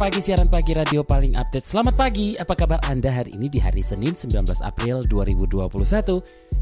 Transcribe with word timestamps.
Pagi, 0.00 0.16
siaran 0.24 0.48
pagi 0.48 0.72
radio 0.72 1.04
paling 1.04 1.36
update. 1.36 1.76
Selamat 1.76 1.92
pagi, 1.92 2.32
apa 2.32 2.56
kabar 2.56 2.80
Anda 2.88 3.12
hari 3.12 3.36
ini 3.36 3.52
di 3.52 3.60
hari 3.60 3.84
Senin 3.84 4.16
19 4.16 4.48
April 4.64 5.04
2021? 5.04 5.68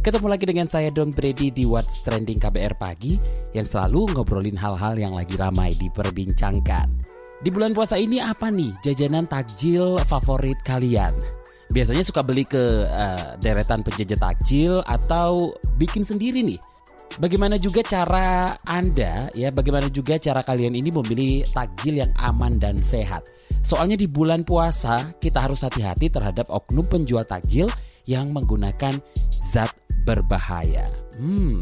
Ketemu 0.02 0.26
lagi 0.26 0.42
dengan 0.42 0.66
saya 0.66 0.90
Don 0.90 1.14
Brady 1.14 1.54
di 1.54 1.62
What's 1.62 2.02
Trending 2.02 2.42
KBR 2.42 2.74
Pagi 2.74 3.14
yang 3.54 3.62
selalu 3.62 4.10
ngobrolin 4.10 4.58
hal-hal 4.58 4.98
yang 4.98 5.14
lagi 5.14 5.38
ramai 5.38 5.78
diperbincangkan. 5.78 6.90
Di 7.38 7.54
bulan 7.54 7.78
puasa 7.78 7.94
ini 7.94 8.18
apa 8.18 8.50
nih 8.50 8.74
jajanan 8.82 9.30
takjil 9.30 10.02
favorit 10.02 10.58
kalian? 10.66 11.14
Biasanya 11.70 12.02
suka 12.02 12.26
beli 12.26 12.42
ke 12.42 12.90
uh, 12.90 13.38
deretan 13.38 13.86
penjajah 13.86 14.18
takjil 14.18 14.82
atau 14.82 15.54
bikin 15.78 16.02
sendiri 16.02 16.42
nih? 16.42 16.58
Bagaimana 17.18 17.58
juga 17.58 17.82
cara 17.82 18.54
Anda 18.62 19.26
ya, 19.34 19.50
bagaimana 19.50 19.90
juga 19.90 20.22
cara 20.22 20.38
kalian 20.38 20.78
ini 20.78 20.94
memilih 20.94 21.50
takjil 21.50 21.98
yang 21.98 22.14
aman 22.14 22.62
dan 22.62 22.78
sehat. 22.78 23.26
Soalnya 23.66 23.98
di 23.98 24.06
bulan 24.06 24.46
puasa 24.46 25.18
kita 25.18 25.42
harus 25.42 25.66
hati-hati 25.66 26.14
terhadap 26.14 26.46
oknum 26.46 26.86
penjual 26.86 27.26
takjil 27.26 27.66
yang 28.06 28.30
menggunakan 28.30 29.02
zat 29.34 29.74
berbahaya. 30.06 30.86
Hmm, 31.18 31.58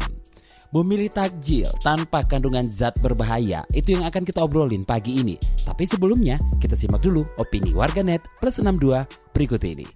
memilih 0.77 1.09
takjil 1.09 1.73
tanpa 1.81 2.21
kandungan 2.21 2.69
zat 2.69 2.93
berbahaya 3.01 3.65
itu 3.73 3.97
yang 3.97 4.05
akan 4.05 4.21
kita 4.29 4.45
obrolin 4.45 4.85
pagi 4.85 5.25
ini. 5.25 5.41
Tapi 5.65 5.89
sebelumnya 5.89 6.37
kita 6.61 6.77
simak 6.77 7.01
dulu 7.01 7.25
opini 7.41 7.73
warganet 7.73 8.21
plus 8.37 8.61
62 8.61 9.09
berikut 9.33 9.61
ini. 9.65 9.89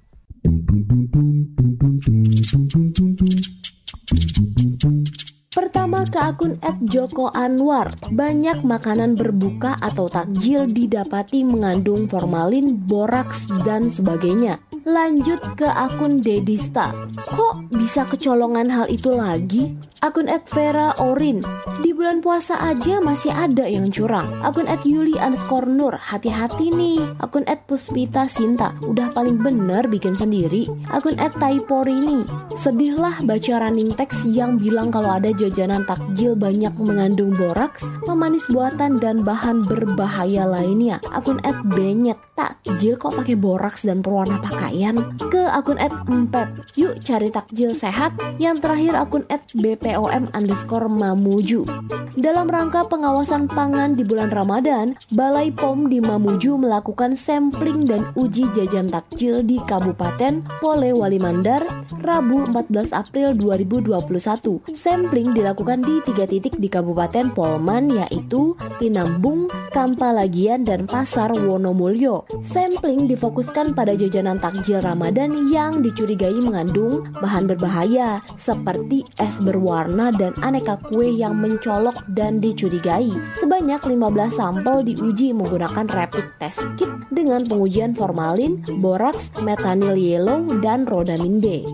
Pertama 5.61 6.09
ke 6.09 6.17
akun 6.17 6.57
@joko 6.89 7.29
Anwar, 7.29 7.93
banyak 8.09 8.65
makanan 8.65 9.13
berbuka 9.13 9.77
atau 9.77 10.09
takjil 10.09 10.65
didapati 10.65 11.45
mengandung 11.45 12.09
formalin, 12.09 12.81
boraks 12.81 13.45
dan 13.61 13.93
sebagainya. 13.93 14.57
Lanjut 14.81 15.37
ke 15.61 15.69
akun 15.69 16.25
Dedista. 16.25 16.89
Kok 17.13 17.69
bisa 17.77 18.01
kecolongan 18.09 18.65
hal 18.73 18.89
itu 18.89 19.13
lagi? 19.13 19.77
Akun 20.01 20.25
@vera 20.49 20.97
Orin. 20.97 21.45
Di 21.85 21.93
bulan 21.93 22.25
puasa 22.25 22.57
aja 22.57 22.97
masih 22.97 23.29
ada 23.29 23.69
yang 23.69 23.93
curang. 23.93 24.41
Akun 24.41 24.65
@yuli 24.81 25.13
underscore. 25.21 25.69
Hati-hati 26.01 26.73
nih. 26.73 27.21
Akun 27.21 27.45
@puspita 27.45 28.25
sinta. 28.25 28.73
Udah 28.81 29.13
paling 29.13 29.37
bener 29.37 29.85
bikin 29.85 30.17
sendiri. 30.17 30.65
Akun 30.89 31.13
@taiporini. 31.13 32.25
Sedihlah 32.57 33.21
baca 33.21 33.53
running 33.61 33.93
text 33.93 34.25
yang 34.25 34.57
bilang 34.57 34.89
kalau 34.89 35.21
ada 35.21 35.29
jajanan 35.29 35.85
takjil 35.85 36.33
banyak 36.33 36.73
mengandung 36.81 37.37
boraks, 37.37 37.85
pemanis 38.09 38.49
buatan 38.49 38.97
dan 38.97 39.21
bahan 39.21 39.61
berbahaya 39.61 40.49
lainnya. 40.49 40.97
Akun 41.13 41.37
@benyet. 41.69 42.17
Takjil 42.33 42.97
kok 42.97 43.13
pakai 43.13 43.37
boraks 43.37 43.85
dan 43.85 44.01
perwarna 44.01 44.41
pakaian? 44.71 44.95
Ke 45.27 45.51
akun 45.51 45.75
@empep. 45.75 46.47
Yuk 46.79 47.03
cari 47.03 47.27
takjil 47.27 47.75
sehat. 47.75 48.15
Yang 48.39 48.63
terakhir 48.63 48.93
akun 48.95 49.27
@bpom 49.59 50.31
underscore 50.31 50.87
mamuju. 50.87 51.67
Dalam 52.15 52.47
rangka 52.47 52.87
pengawasan 52.87 53.51
pangan 53.51 53.99
di 53.99 54.07
bulan 54.07 54.31
Ramadan, 54.31 54.95
Balai 55.11 55.51
POM 55.51 55.91
di 55.91 55.99
Mamuju 55.99 56.55
melakukan 56.55 57.15
sampling 57.19 57.83
dan 57.83 58.07
uji 58.15 58.47
jajan 58.55 58.87
takjil 58.87 59.43
di 59.43 59.59
Kabupaten 59.63 60.43
Polewali 60.63 61.19
Mandar, 61.19 61.63
Rabu 62.03 62.47
14 62.51 62.95
April 62.95 63.35
2021. 63.35 64.59
Sampling 64.71 65.35
dilakukan 65.35 65.83
di 65.83 65.99
tiga 66.07 66.27
titik 66.27 66.55
di 66.59 66.67
Kabupaten 66.71 67.31
Polman 67.31 67.91
yaitu 67.91 68.55
Tinambung, 68.79 69.47
Kampalagian, 69.71 70.67
dan 70.67 70.87
Pasar 70.87 71.31
Wonomulyo. 71.31 72.27
Sampling 72.43 73.07
difokuskan 73.07 73.71
pada 73.71 73.95
jajanan 73.95 74.37
takjil 74.39 74.60
Ramadan 74.69 75.49
yang 75.49 75.81
dicurigai 75.81 76.37
mengandung 76.37 77.09
bahan 77.17 77.49
berbahaya 77.49 78.21
seperti 78.37 79.01
es 79.17 79.41
berwarna 79.41 80.13
dan 80.13 80.37
aneka 80.45 80.77
kue 80.77 81.09
yang 81.09 81.41
mencolok 81.41 82.05
dan 82.13 82.37
dicurigai. 82.37 83.09
Sebanyak 83.41 83.81
15 83.81 83.97
sampel 84.29 84.85
diuji 84.85 85.33
menggunakan 85.33 85.89
rapid 85.89 86.37
test 86.37 86.61
kit 86.77 86.93
dengan 87.09 87.41
pengujian 87.41 87.97
formalin, 87.97 88.61
boraks, 88.77 89.33
metanyl 89.41 89.97
yellow, 89.97 90.45
dan 90.61 90.85
rodamin 90.85 91.41
B. 91.41 91.65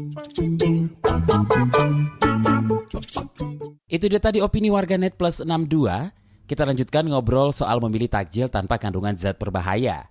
Itu 3.92 4.08
dia 4.08 4.24
tadi 4.24 4.40
opini 4.40 4.72
warganet 4.72 5.20
plus 5.20 5.44
62. 5.44 6.48
Kita 6.48 6.64
lanjutkan 6.64 7.04
ngobrol 7.12 7.52
soal 7.52 7.84
memilih 7.84 8.08
takjil 8.08 8.48
tanpa 8.48 8.80
kandungan 8.80 9.20
zat 9.20 9.36
berbahaya. 9.36 10.08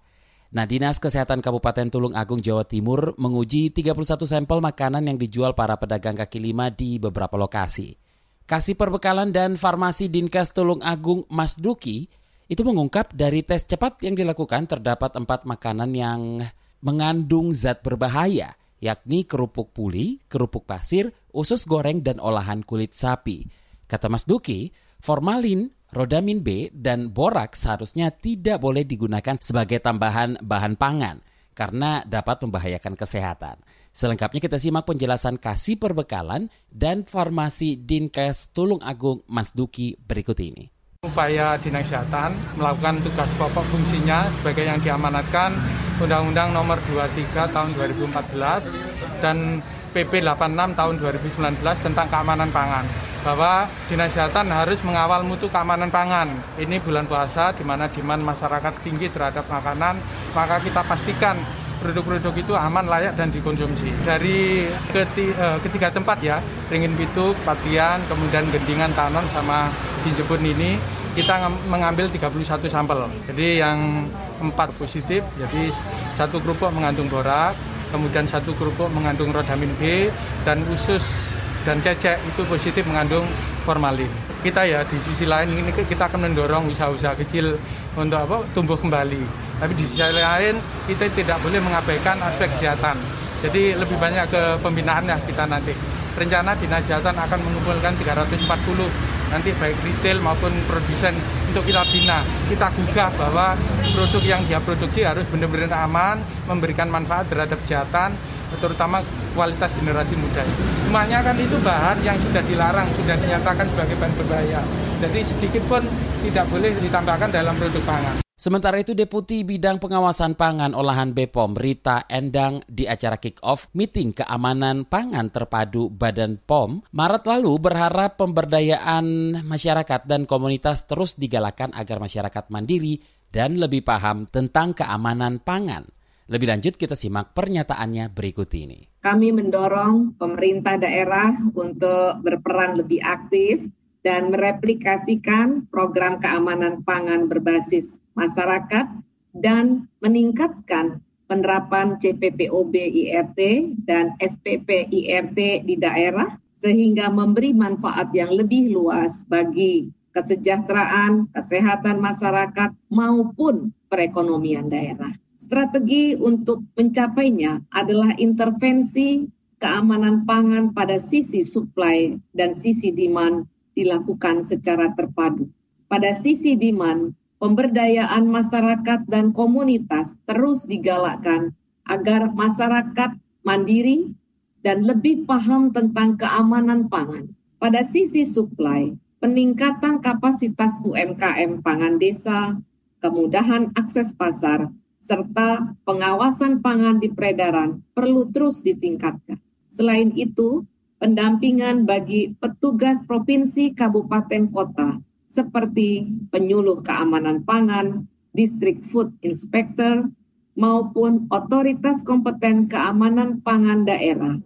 Nah, 0.54 0.62
Dinas 0.62 1.02
Kesehatan 1.02 1.42
Kabupaten 1.42 1.90
Tulung 1.90 2.14
Agung 2.14 2.38
Jawa 2.38 2.62
Timur 2.62 3.18
menguji 3.18 3.74
31 3.74 4.30
sampel 4.30 4.62
makanan 4.62 5.10
yang 5.10 5.18
dijual 5.18 5.58
para 5.58 5.74
pedagang 5.74 6.14
kaki 6.14 6.38
lima 6.38 6.70
di 6.70 7.02
beberapa 7.02 7.34
lokasi. 7.34 7.98
Kasih 8.46 8.78
Perbekalan 8.78 9.34
dan 9.34 9.58
Farmasi 9.58 10.06
Dinkes 10.06 10.54
Tulung 10.54 10.78
Agung 10.86 11.26
Mas 11.26 11.58
Duki 11.58 12.06
itu 12.46 12.62
mengungkap 12.62 13.10
dari 13.10 13.42
tes 13.42 13.66
cepat 13.66 14.06
yang 14.06 14.14
dilakukan 14.14 14.70
terdapat 14.70 15.18
empat 15.18 15.50
makanan 15.50 15.90
yang 15.90 16.46
mengandung 16.78 17.50
zat 17.50 17.82
berbahaya, 17.82 18.54
yakni 18.78 19.26
kerupuk 19.26 19.74
puli, 19.74 20.22
kerupuk 20.30 20.62
pasir, 20.62 21.10
usus 21.34 21.66
goreng, 21.66 22.06
dan 22.06 22.22
olahan 22.22 22.62
kulit 22.62 22.94
sapi. 22.94 23.50
Kata 23.90 24.06
Mas 24.06 24.22
Duki, 24.22 24.70
formalin, 25.02 25.74
rodamin 25.96 26.44
B, 26.44 26.68
dan 26.76 27.08
boraks 27.08 27.64
seharusnya 27.64 28.12
tidak 28.12 28.60
boleh 28.60 28.84
digunakan 28.84 29.40
sebagai 29.40 29.80
tambahan 29.80 30.36
bahan 30.44 30.76
pangan 30.76 31.24
karena 31.56 32.04
dapat 32.04 32.44
membahayakan 32.44 32.92
kesehatan. 33.00 33.56
Selengkapnya 33.96 34.44
kita 34.44 34.60
simak 34.60 34.84
penjelasan 34.84 35.40
kasih 35.40 35.80
perbekalan 35.80 36.52
dan 36.68 37.08
farmasi 37.08 37.80
Dinkes 37.80 38.52
Tulung 38.52 38.84
Agung 38.84 39.24
Mas 39.24 39.56
Duki 39.56 39.96
berikut 39.96 40.36
ini. 40.36 40.68
Upaya 41.08 41.56
Dinas 41.56 41.88
Kesehatan 41.88 42.36
melakukan 42.60 43.00
tugas 43.00 43.30
pokok 43.40 43.64
fungsinya 43.72 44.28
sebagai 44.36 44.68
yang 44.68 44.76
diamanatkan 44.84 45.56
Undang-Undang 45.96 46.52
Nomor 46.52 46.76
23 46.92 47.56
Tahun 47.56 47.70
2014 47.72 49.24
dan 49.24 49.64
PP 49.96 50.20
86 50.20 50.76
Tahun 50.76 50.94
2019 51.00 51.64
tentang 51.80 52.06
keamanan 52.12 52.52
pangan 52.52 52.84
bahwa 53.22 53.69
Dinas 53.88 54.12
Kesehatan 54.12 54.49
harus 54.49 54.81
mengawal 54.82 55.22
mutu 55.22 55.47
keamanan 55.53 55.93
pangan. 55.93 56.28
Ini 56.56 56.81
bulan 56.81 57.04
puasa 57.04 57.53
di 57.53 57.62
mana 57.62 57.88
demand 57.88 58.25
masyarakat 58.25 58.72
tinggi 58.81 59.12
terhadap 59.12 59.44
makanan, 59.49 60.00
maka 60.32 60.56
kita 60.60 60.81
pastikan 60.84 61.37
produk-produk 61.81 62.34
itu 62.34 62.53
aman, 62.56 62.88
layak 62.88 63.15
dan 63.15 63.28
dikonsumsi. 63.28 63.93
Dari 64.03 64.66
keti, 64.91 65.31
eh, 65.31 65.59
ketiga 65.60 65.93
tempat 65.93 66.19
ya, 66.25 66.41
Ringin 66.72 66.97
Pitu, 66.97 67.37
Patian, 67.44 68.00
kemudian 68.09 68.49
Gendingan, 68.49 68.93
Tanon 68.97 69.25
sama 69.31 69.69
Jinjebun 70.03 70.41
ini 70.41 70.81
kita 71.16 71.48
mengambil 71.72 72.12
31 72.12 72.69
sampel. 72.69 73.09
Jadi 73.25 73.60
yang 73.65 74.04
empat 74.36 74.69
positif, 74.77 75.24
jadi 75.41 75.72
satu 76.12 76.45
kerupuk 76.45 76.69
mengandung 76.77 77.09
borak, 77.09 77.57
kemudian 77.89 78.28
satu 78.28 78.53
kerupuk 78.53 78.92
mengandung 78.92 79.33
rodamin 79.33 79.72
B, 79.80 80.12
dan 80.45 80.60
usus 80.69 81.33
dan 81.66 81.83
cecek 81.83 82.22
itu 82.22 82.47
positif 82.47 82.86
mengandung 82.86 83.27
formalin. 83.66 84.07
Kita 84.47 84.63
ya 84.63 84.86
di 84.86 84.95
sisi 85.03 85.27
lain 85.27 85.51
ini 85.51 85.74
kita 85.74 86.07
akan 86.07 86.30
mendorong 86.30 86.71
usaha-usaha 86.71 87.18
kecil 87.18 87.59
untuk 87.98 88.22
apa 88.22 88.47
tumbuh 88.54 88.78
kembali. 88.78 89.18
Tapi 89.59 89.72
di 89.74 89.83
sisi 89.91 89.98
lain 89.98 90.54
kita 90.86 91.10
tidak 91.10 91.42
boleh 91.42 91.59
mengabaikan 91.59 92.22
aspek 92.22 92.47
kesehatan. 92.54 92.95
Jadi 93.42 93.74
lebih 93.74 93.98
banyak 93.98 94.30
ke 94.30 94.63
pembinaannya 94.63 95.18
kita 95.27 95.51
nanti. 95.51 95.74
Rencana 96.15 96.54
dinas 96.54 96.86
kesehatan 96.86 97.18
akan 97.18 97.39
mengumpulkan 97.42 97.92
340 97.98 99.27
nanti 99.27 99.51
baik 99.59 99.77
retail 99.83 100.22
maupun 100.22 100.54
produsen 100.71 101.19
untuk 101.51 101.66
kita 101.66 101.83
bina. 101.91 102.22
Kita 102.47 102.71
gugah 102.78 103.10
bahwa 103.19 103.59
produk 103.91 104.22
yang 104.22 104.41
dia 104.47 104.62
produksi 104.62 105.03
harus 105.03 105.27
benar-benar 105.34 105.83
aman, 105.83 106.22
memberikan 106.47 106.86
manfaat 106.86 107.27
terhadap 107.27 107.59
kesehatan, 107.66 108.15
terutama 108.59 109.03
kualitas 109.34 109.71
generasi 109.77 110.15
muda. 110.16 110.43
Semuanya 110.87 111.21
kan 111.21 111.37
itu 111.37 111.57
bahan 111.60 111.98
yang 112.07 112.16
sudah 112.21 112.43
dilarang, 112.47 112.89
sudah 112.95 113.16
dinyatakan 113.19 113.66
sebagai 113.75 113.97
bahan 113.98 114.13
berbahaya. 114.16 114.60
Jadi 115.03 115.21
sedikit 115.27 115.63
pun 115.69 115.83
tidak 116.25 116.45
boleh 116.48 116.72
ditambahkan 116.81 117.28
dalam 117.34 117.54
produk 117.59 117.83
pangan. 117.84 118.27
Sementara 118.37 118.77
itu 118.77 118.93
Deputi 118.93 119.48
Bidang 119.48 119.81
Pengawasan 119.81 120.37
Pangan 120.37 120.77
Olahan 120.77 121.16
BPOM 121.16 121.57
Rita 121.57 122.04
Endang 122.04 122.60
di 122.69 122.84
acara 122.84 123.16
kick-off 123.16 123.72
meeting 123.72 124.13
keamanan 124.13 124.84
pangan 124.84 125.33
terpadu 125.33 125.89
Badan 125.89 126.45
POM 126.45 126.84
Maret 126.93 127.25
lalu 127.25 127.57
berharap 127.57 128.21
pemberdayaan 128.21 129.41
masyarakat 129.41 130.04
dan 130.04 130.28
komunitas 130.28 130.84
terus 130.84 131.16
digalakan 131.16 131.72
agar 131.72 131.97
masyarakat 131.97 132.45
mandiri 132.53 133.01
dan 133.33 133.57
lebih 133.57 133.81
paham 133.81 134.28
tentang 134.28 134.77
keamanan 134.77 135.41
pangan. 135.41 135.96
Lebih 136.26 136.50
lanjut 136.50 136.74
kita 136.74 136.98
simak 136.98 137.38
pernyataannya 137.38 138.10
berikut 138.10 138.50
ini. 138.58 138.90
Kami 138.98 139.30
mendorong 139.30 140.18
pemerintah 140.18 140.74
daerah 140.74 141.30
untuk 141.54 142.18
berperan 142.26 142.74
lebih 142.74 142.98
aktif 142.98 143.62
dan 144.02 144.34
mereplikasikan 144.34 145.70
program 145.70 146.18
keamanan 146.18 146.82
pangan 146.82 147.30
berbasis 147.30 148.02
masyarakat 148.18 148.90
dan 149.38 149.86
meningkatkan 150.02 150.98
penerapan 151.30 152.02
CPPOB 152.02 152.74
IRT 152.74 153.38
dan 153.86 154.18
SPP 154.18 154.90
IRT 154.90 155.62
di 155.62 155.78
daerah 155.78 156.34
sehingga 156.58 157.06
memberi 157.06 157.54
manfaat 157.54 158.10
yang 158.10 158.34
lebih 158.34 158.74
luas 158.74 159.22
bagi 159.30 159.94
kesejahteraan, 160.10 161.30
kesehatan 161.30 162.02
masyarakat 162.02 162.74
maupun 162.90 163.70
perekonomian 163.86 164.66
daerah. 164.66 165.14
Strategi 165.47 166.19
untuk 166.19 166.66
mencapainya 166.75 167.63
adalah 167.71 168.19
intervensi 168.19 169.31
keamanan 169.63 170.27
pangan 170.27 170.75
pada 170.75 170.98
sisi 170.98 171.47
supply 171.47 172.19
dan 172.34 172.51
sisi 172.51 172.91
demand 172.91 173.47
dilakukan 173.78 174.43
secara 174.43 174.91
terpadu. 174.98 175.47
Pada 175.87 176.10
sisi 176.19 176.59
demand, 176.59 177.15
pemberdayaan 177.39 178.27
masyarakat 178.27 179.07
dan 179.07 179.31
komunitas 179.31 180.19
terus 180.27 180.66
digalakkan 180.66 181.54
agar 181.87 182.34
masyarakat 182.34 183.15
mandiri 183.47 184.19
dan 184.66 184.83
lebih 184.83 185.31
paham 185.31 185.71
tentang 185.71 186.19
keamanan 186.19 186.91
pangan. 186.91 187.31
Pada 187.63 187.87
sisi 187.87 188.27
supply, 188.27 188.98
peningkatan 189.22 190.03
kapasitas 190.03 190.83
UMKM 190.83 191.63
pangan 191.63 192.03
desa, 192.03 192.59
kemudahan 192.98 193.71
akses 193.78 194.10
pasar, 194.10 194.75
serta 195.06 195.78
pengawasan 195.86 196.58
pangan 196.58 196.98
di 196.98 197.14
peredaran 197.14 197.86
perlu 197.94 198.26
terus 198.34 198.66
ditingkatkan. 198.66 199.38
Selain 199.70 200.10
itu, 200.18 200.66
pendampingan 200.98 201.86
bagi 201.86 202.34
petugas 202.34 202.98
provinsi, 203.06 203.70
kabupaten, 203.78 204.50
kota 204.50 204.98
seperti 205.30 206.08
penyuluh 206.32 206.80
keamanan 206.80 207.44
pangan, 207.44 208.08
distrik 208.32 208.82
food 208.82 209.12
inspector, 209.20 210.08
maupun 210.56 211.28
otoritas 211.28 212.00
kompeten 212.00 212.66
keamanan 212.66 213.44
pangan 213.44 213.84
daerah. 213.84 214.41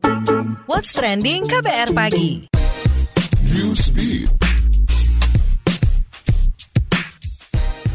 What's 0.67 0.91
trending 0.91 1.47
KBR 1.47 1.95
pagi? 1.95 2.51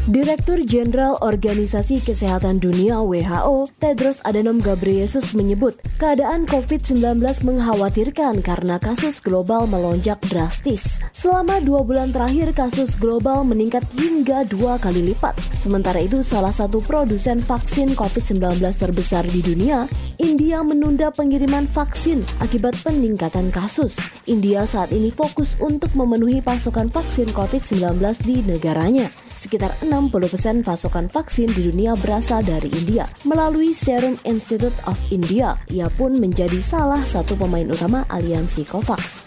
Direktur 0.06 0.62
Jenderal 0.62 1.18
Organisasi 1.18 1.98
Kesehatan 1.98 2.62
Dunia 2.62 3.02
WHO, 3.02 3.66
Tedros 3.82 4.22
Adhanom 4.22 4.62
Ghebreyesus 4.62 5.34
menyebut 5.34 5.82
keadaan 5.98 6.46
COVID-19 6.46 7.18
mengkhawatirkan 7.42 8.38
karena 8.38 8.78
kasus 8.78 9.18
global 9.18 9.66
melonjak 9.66 10.22
drastis. 10.30 11.02
Selama 11.10 11.58
dua 11.58 11.82
bulan 11.82 12.14
terakhir, 12.14 12.54
kasus 12.54 12.94
global 12.94 13.42
meningkat 13.42 13.82
hingga 13.98 14.46
dua 14.46 14.78
kali 14.78 15.10
lipat. 15.10 15.34
Sementara 15.58 15.98
itu, 15.98 16.22
salah 16.22 16.54
satu 16.54 16.78
produsen 16.86 17.42
vaksin 17.42 17.98
COVID-19 17.98 18.62
terbesar 18.78 19.26
di 19.26 19.42
dunia, 19.42 19.90
India 20.22 20.62
menunda 20.62 21.10
pengiriman 21.10 21.66
vaksin 21.66 22.22
akibat 22.38 22.78
peningkatan 22.86 23.50
kasus. 23.50 23.98
India 24.30 24.70
saat 24.70 24.94
ini 24.94 25.10
fokus 25.10 25.58
untuk 25.58 25.90
memenuhi 25.98 26.38
pasokan 26.46 26.94
vaksin 26.94 27.34
COVID-19 27.34 27.98
di 28.22 28.46
negaranya. 28.46 29.10
Sekitar 29.26 29.74
60% 29.96 30.60
pasokan 30.60 31.08
vaksin 31.08 31.48
di 31.56 31.72
dunia 31.72 31.96
berasal 31.96 32.44
dari 32.44 32.68
India. 32.68 33.08
Melalui 33.24 33.72
Serum 33.72 34.20
Institute 34.28 34.76
of 34.84 35.00
India, 35.08 35.56
ia 35.72 35.88
pun 35.88 36.20
menjadi 36.20 36.60
salah 36.60 37.00
satu 37.00 37.32
pemain 37.40 37.64
utama 37.64 38.04
aliansi 38.12 38.68
COVAX. 38.68 39.24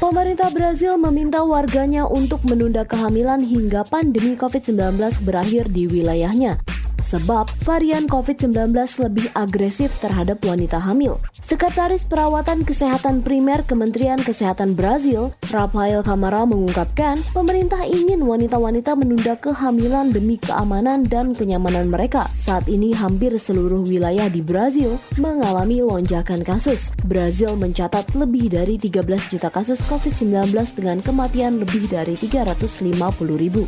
Pemerintah 0.00 0.48
Brazil 0.52 0.96
meminta 0.96 1.44
warganya 1.44 2.08
untuk 2.08 2.44
menunda 2.44 2.84
kehamilan 2.88 3.44
hingga 3.44 3.84
pandemi 3.84 4.36
COVID-19 4.36 4.96
berakhir 5.24 5.68
di 5.72 5.88
wilayahnya 5.88 6.60
sebab 7.06 7.46
varian 7.62 8.10
COVID-19 8.10 8.74
lebih 9.02 9.26
agresif 9.38 9.94
terhadap 10.02 10.42
wanita 10.42 10.82
hamil. 10.82 11.18
Sekretaris 11.46 12.02
Perawatan 12.04 12.66
Kesehatan 12.66 13.22
Primer 13.22 13.62
Kementerian 13.62 14.18
Kesehatan 14.18 14.74
Brazil, 14.74 15.30
Rafael 15.46 16.02
Camara 16.02 16.42
mengungkapkan, 16.42 17.22
pemerintah 17.30 17.86
ingin 17.86 18.26
wanita-wanita 18.26 18.98
menunda 18.98 19.38
kehamilan 19.38 20.10
demi 20.10 20.42
keamanan 20.42 21.06
dan 21.06 21.30
kenyamanan 21.30 21.86
mereka. 21.86 22.26
Saat 22.34 22.66
ini 22.66 22.90
hampir 22.90 23.30
seluruh 23.38 23.86
wilayah 23.86 24.26
di 24.26 24.42
Brazil 24.42 24.98
mengalami 25.22 25.82
lonjakan 25.82 26.42
kasus. 26.42 26.90
Brazil 27.06 27.54
mencatat 27.54 28.10
lebih 28.18 28.50
dari 28.50 28.74
13 28.74 29.06
juta 29.30 29.48
kasus 29.54 29.78
COVID-19 29.86 30.50
dengan 30.74 30.98
kematian 30.98 31.62
lebih 31.62 31.86
dari 31.86 32.18
350 32.18 32.90
ribu. 33.38 33.62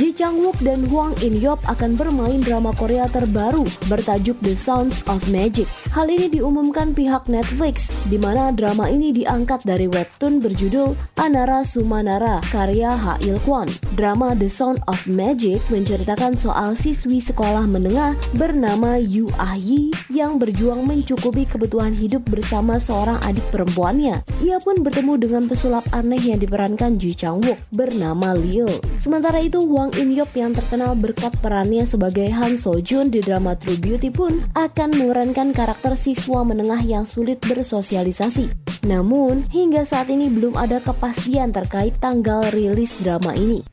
Ji 0.00 0.16
Chang-wook 0.16 0.56
dan 0.64 0.88
Hwang 0.88 1.12
In-yop 1.20 1.60
akan 1.68 1.92
bermain 1.92 2.40
drama 2.40 2.72
Korea 2.72 3.04
terbaru 3.04 3.68
bertajuk 3.92 4.32
The 4.40 4.56
Sounds 4.56 5.04
of 5.12 5.20
Magic. 5.28 5.68
Hal 5.92 6.08
ini 6.08 6.32
diumumkan 6.32 6.96
pihak 6.96 7.28
Netflix, 7.28 7.92
di 8.08 8.16
mana 8.16 8.48
drama 8.48 8.88
ini 8.88 9.12
diangkat 9.12 9.68
dari 9.68 9.92
webtoon 9.92 10.40
berjudul 10.40 10.96
Anara 11.20 11.68
Sumanara 11.68 12.40
karya 12.48 12.96
Ha 12.96 13.20
Il 13.20 13.36
Kwon. 13.44 13.68
Drama 13.92 14.32
The 14.32 14.48
Sound 14.48 14.80
of 14.88 15.04
Magic 15.04 15.60
menceritakan 15.68 16.32
soal 16.32 16.80
siswi 16.80 17.20
sekolah 17.20 17.68
menengah 17.68 18.16
bernama 18.40 18.96
Yu 18.96 19.28
Ah 19.36 19.60
Yi 19.60 19.92
yang 20.08 20.40
berjuang 20.40 20.80
mencukupi 20.80 21.44
kebutuhan 21.44 21.92
hidup 21.92 22.24
bersama 22.24 22.80
seorang 22.80 23.20
adik 23.20 23.44
perempuannya. 23.52 24.24
Ia 24.48 24.64
pun 24.64 24.80
bertemu 24.80 25.20
dengan 25.20 25.44
pesulap 25.44 25.84
aneh 25.92 26.32
yang 26.32 26.40
diperankan 26.40 26.96
Ji 26.96 27.12
Chang-wook 27.12 27.60
bernama 27.68 28.32
Leo. 28.32 28.72
Sementara 28.96 29.44
itu, 29.44 29.60
Wang 29.60 29.89
In-yop 29.98 30.30
yang 30.38 30.54
terkenal 30.54 30.94
berkat 30.94 31.34
perannya 31.42 31.82
sebagai 31.82 32.30
Han 32.30 32.54
So-jun 32.54 33.10
di 33.10 33.18
drama 33.18 33.58
True 33.58 33.80
Beauty 33.80 34.14
pun 34.14 34.38
akan 34.54 34.94
memerankan 34.94 35.50
karakter 35.50 35.98
siswa 35.98 36.46
menengah 36.46 36.78
yang 36.86 37.02
sulit 37.02 37.42
bersosialisasi. 37.42 38.50
Namun, 38.86 39.48
hingga 39.50 39.82
saat 39.82 40.06
ini 40.12 40.30
belum 40.30 40.54
ada 40.54 40.78
kepastian 40.78 41.50
terkait 41.50 41.98
tanggal 41.98 42.46
rilis 42.54 43.02
drama 43.02 43.34
ini. 43.34 43.66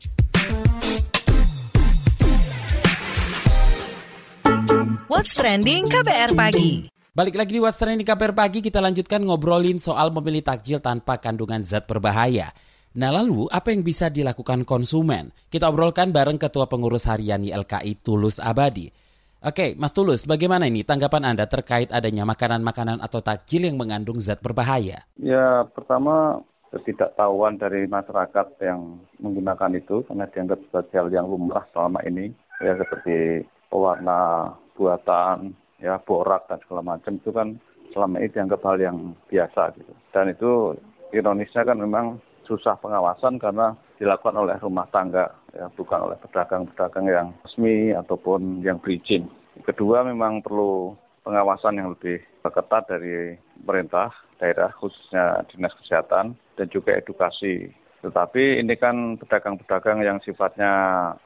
What's 5.12 5.38
trending 5.38 5.86
KBR 5.92 6.34
pagi? 6.34 6.90
Balik 7.18 7.34
lagi 7.34 7.58
di 7.58 7.62
What's 7.62 7.82
Trending 7.82 8.06
KBR 8.06 8.38
pagi, 8.38 8.62
kita 8.62 8.78
lanjutkan 8.78 9.26
ngobrolin 9.26 9.82
soal 9.82 10.14
memilih 10.14 10.46
takjil 10.46 10.78
tanpa 10.78 11.18
kandungan 11.18 11.66
zat 11.66 11.90
berbahaya. 11.90 12.54
Nah 12.98 13.14
lalu 13.14 13.46
apa 13.54 13.70
yang 13.70 13.86
bisa 13.86 14.10
dilakukan 14.10 14.66
konsumen? 14.66 15.30
Kita 15.54 15.70
obrolkan 15.70 16.10
bareng 16.10 16.42
Ketua 16.42 16.66
Pengurus 16.66 17.06
Harian 17.06 17.46
YLKI 17.46 18.02
Tulus 18.02 18.42
Abadi. 18.42 18.90
Oke, 19.38 19.78
Mas 19.78 19.94
Tulus, 19.94 20.26
bagaimana 20.26 20.66
ini 20.66 20.82
tanggapan 20.82 21.30
Anda 21.30 21.46
terkait 21.46 21.94
adanya 21.94 22.26
makanan-makanan 22.26 22.98
atau 23.06 23.22
takjil 23.22 23.70
yang 23.70 23.78
mengandung 23.78 24.18
zat 24.18 24.42
berbahaya? 24.42 25.06
Ya, 25.22 25.62
pertama 25.78 26.42
ketidaktahuan 26.74 27.62
dari 27.62 27.86
masyarakat 27.86 28.48
yang 28.66 28.98
menggunakan 29.22 29.78
itu 29.78 30.02
karena 30.10 30.26
dianggap 30.34 30.60
hal 30.74 31.08
yang 31.14 31.30
lumrah 31.30 31.70
selama 31.70 32.02
ini 32.02 32.34
ya 32.66 32.82
seperti 32.82 33.46
pewarna 33.70 34.52
buatan 34.74 35.54
ya 35.78 36.02
borak 36.02 36.50
dan 36.50 36.60
segala 36.66 36.98
macam 36.98 37.14
itu 37.16 37.30
kan 37.30 37.62
selama 37.94 38.20
ini 38.20 38.34
dianggap 38.34 38.62
hal 38.66 38.78
yang 38.82 38.98
biasa 39.30 39.78
gitu 39.80 39.94
dan 40.12 40.34
itu 40.34 40.76
ironisnya 41.16 41.64
kan 41.64 41.78
memang 41.80 42.20
susah 42.48 42.80
pengawasan 42.80 43.38
karena 43.38 43.76
dilakukan 44.00 44.40
oleh 44.40 44.56
rumah 44.64 44.88
tangga, 44.90 45.30
ya, 45.52 45.68
bukan 45.76 46.08
oleh 46.08 46.18
pedagang-pedagang 46.24 47.06
yang 47.12 47.28
resmi 47.44 47.92
ataupun 47.92 48.64
yang 48.64 48.80
berizin. 48.80 49.28
Kedua, 49.68 50.08
memang 50.08 50.40
perlu 50.40 50.96
pengawasan 51.28 51.78
yang 51.78 51.92
lebih 51.92 52.24
ketat 52.48 52.88
dari 52.88 53.36
pemerintah 53.60 54.16
daerah, 54.40 54.72
khususnya 54.80 55.44
dinas 55.52 55.76
kesehatan, 55.84 56.40
dan 56.56 56.68
juga 56.72 56.96
edukasi. 56.96 57.68
Tetapi 58.00 58.64
ini 58.64 58.78
kan 58.80 59.20
pedagang-pedagang 59.20 60.00
yang 60.06 60.24
sifatnya 60.24 60.72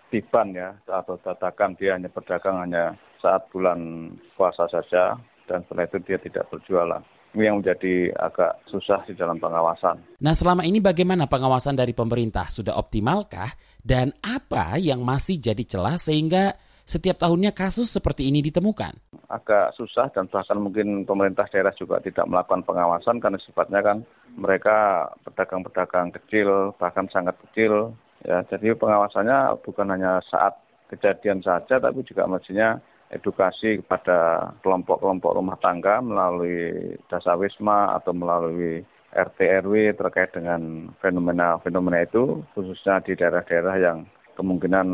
tiban 0.09 0.57
ya, 0.57 0.73
atau 0.89 1.21
dadakan, 1.21 1.77
dia 1.77 1.93
hanya 1.93 2.09
berdagang 2.09 2.57
hanya 2.65 2.97
saat 3.21 3.45
bulan 3.53 4.09
puasa 4.33 4.65
saja, 4.71 5.19
dan 5.45 5.61
setelah 5.67 5.85
itu 5.85 5.99
dia 6.01 6.17
tidak 6.17 6.49
berjualan 6.49 7.03
yang 7.35 7.63
menjadi 7.63 8.11
agak 8.15 8.59
susah 8.67 9.03
di 9.07 9.15
dalam 9.15 9.39
pengawasan. 9.39 10.19
Nah, 10.19 10.33
selama 10.35 10.67
ini 10.67 10.83
bagaimana 10.83 11.31
pengawasan 11.31 11.79
dari 11.79 11.95
pemerintah? 11.95 12.51
Sudah 12.51 12.75
optimalkah? 12.75 13.47
Dan 13.79 14.11
apa 14.19 14.75
yang 14.75 15.01
masih 15.01 15.39
jadi 15.39 15.63
celah 15.63 15.95
sehingga 15.95 16.51
setiap 16.83 17.23
tahunnya 17.23 17.55
kasus 17.55 17.87
seperti 17.87 18.27
ini 18.27 18.43
ditemukan? 18.43 19.15
Agak 19.31 19.71
susah 19.79 20.11
dan 20.11 20.27
bahkan 20.27 20.59
mungkin 20.59 21.07
pemerintah 21.07 21.47
daerah 21.47 21.71
juga 21.79 22.03
tidak 22.03 22.27
melakukan 22.27 22.67
pengawasan 22.67 23.23
karena 23.23 23.39
sifatnya 23.39 23.79
kan 23.79 23.97
mereka 24.35 25.07
pedagang-pedagang 25.23 26.11
kecil, 26.19 26.75
bahkan 26.75 27.07
sangat 27.07 27.39
kecil. 27.47 27.95
Ya, 28.27 28.43
jadi 28.51 28.75
pengawasannya 28.75 29.55
bukan 29.63 29.87
hanya 29.87 30.19
saat 30.27 30.53
kejadian 30.91 31.39
saja, 31.41 31.79
tapi 31.79 32.03
juga 32.03 32.27
mestinya 32.27 32.77
edukasi 33.11 33.83
kepada 33.83 34.51
kelompok-kelompok 34.63 35.35
rumah 35.35 35.59
tangga 35.59 35.99
melalui 35.99 36.95
dasa 37.11 37.35
wisma 37.35 37.95
atau 37.99 38.15
melalui 38.15 38.83
RT 39.11 39.67
RW 39.67 39.99
terkait 39.99 40.31
dengan 40.31 40.87
fenomena-fenomena 41.03 42.07
itu 42.07 42.39
khususnya 42.55 43.03
di 43.03 43.11
daerah-daerah 43.19 43.75
yang 43.75 44.07
kemungkinan 44.39 44.87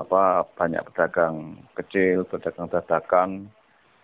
apa 0.00 0.48
banyak 0.56 0.80
pedagang 0.90 1.60
kecil, 1.76 2.24
pedagang 2.24 2.72
dadakan 2.72 3.52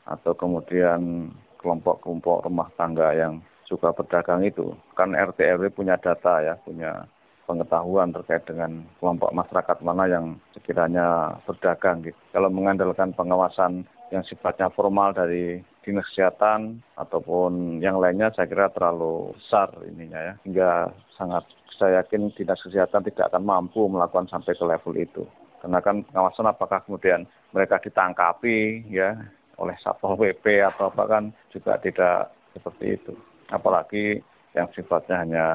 atau 0.05 0.37
kemudian 0.37 1.33
kelompok-kelompok 1.59 2.45
rumah 2.47 2.69
tangga 2.77 3.17
yang 3.17 3.41
suka 3.67 3.91
berdagang 3.97 4.45
itu. 4.47 4.77
Kan 4.95 5.17
RT 5.17 5.41
RW 5.59 5.73
punya 5.73 5.97
data 5.99 6.45
ya, 6.45 6.55
punya 6.63 7.09
pengetahuan 7.47 8.11
terkait 8.12 8.43
dengan 8.45 8.83
kelompok 8.99 9.31
masyarakat 9.33 9.79
mana 9.81 10.05
yang 10.11 10.37
sekiranya 10.53 11.38
berdagang 11.47 12.03
gitu. 12.03 12.19
Kalau 12.35 12.50
mengandalkan 12.50 13.15
pengawasan 13.15 13.87
yang 14.11 14.23
sifatnya 14.26 14.71
formal 14.75 15.15
dari 15.15 15.62
dinas 15.87 16.07
kesehatan 16.11 16.83
ataupun 16.99 17.79
yang 17.79 18.03
lainnya 18.03 18.35
saya 18.35 18.50
kira 18.50 18.71
terlalu 18.75 19.31
besar 19.38 19.71
ininya 19.87 20.19
ya 20.19 20.35
hingga 20.43 20.71
sangat 21.15 21.47
saya 21.79 22.03
yakin 22.03 22.35
dinas 22.35 22.59
kesehatan 22.59 23.07
tidak 23.07 23.31
akan 23.31 23.47
mampu 23.47 23.87
melakukan 23.87 24.26
sampai 24.26 24.59
ke 24.59 24.65
level 24.67 24.95
itu. 24.99 25.23
Karena 25.62 25.79
kan 25.83 26.03
pengawasan 26.11 26.50
apakah 26.50 26.83
kemudian 26.85 27.26
mereka 27.55 27.79
ditangkapi 27.81 28.91
ya 28.91 29.15
oleh 29.57 29.76
Satpol 29.81 30.21
PP 30.21 30.62
atau 30.62 30.93
apa 30.93 31.05
kan 31.09 31.25
juga 31.49 31.81
tidak 31.81 32.33
seperti 32.53 33.00
itu. 33.00 33.12
Apalagi 33.49 34.21
yang 34.57 34.69
sifatnya 34.73 35.17
hanya 35.23 35.47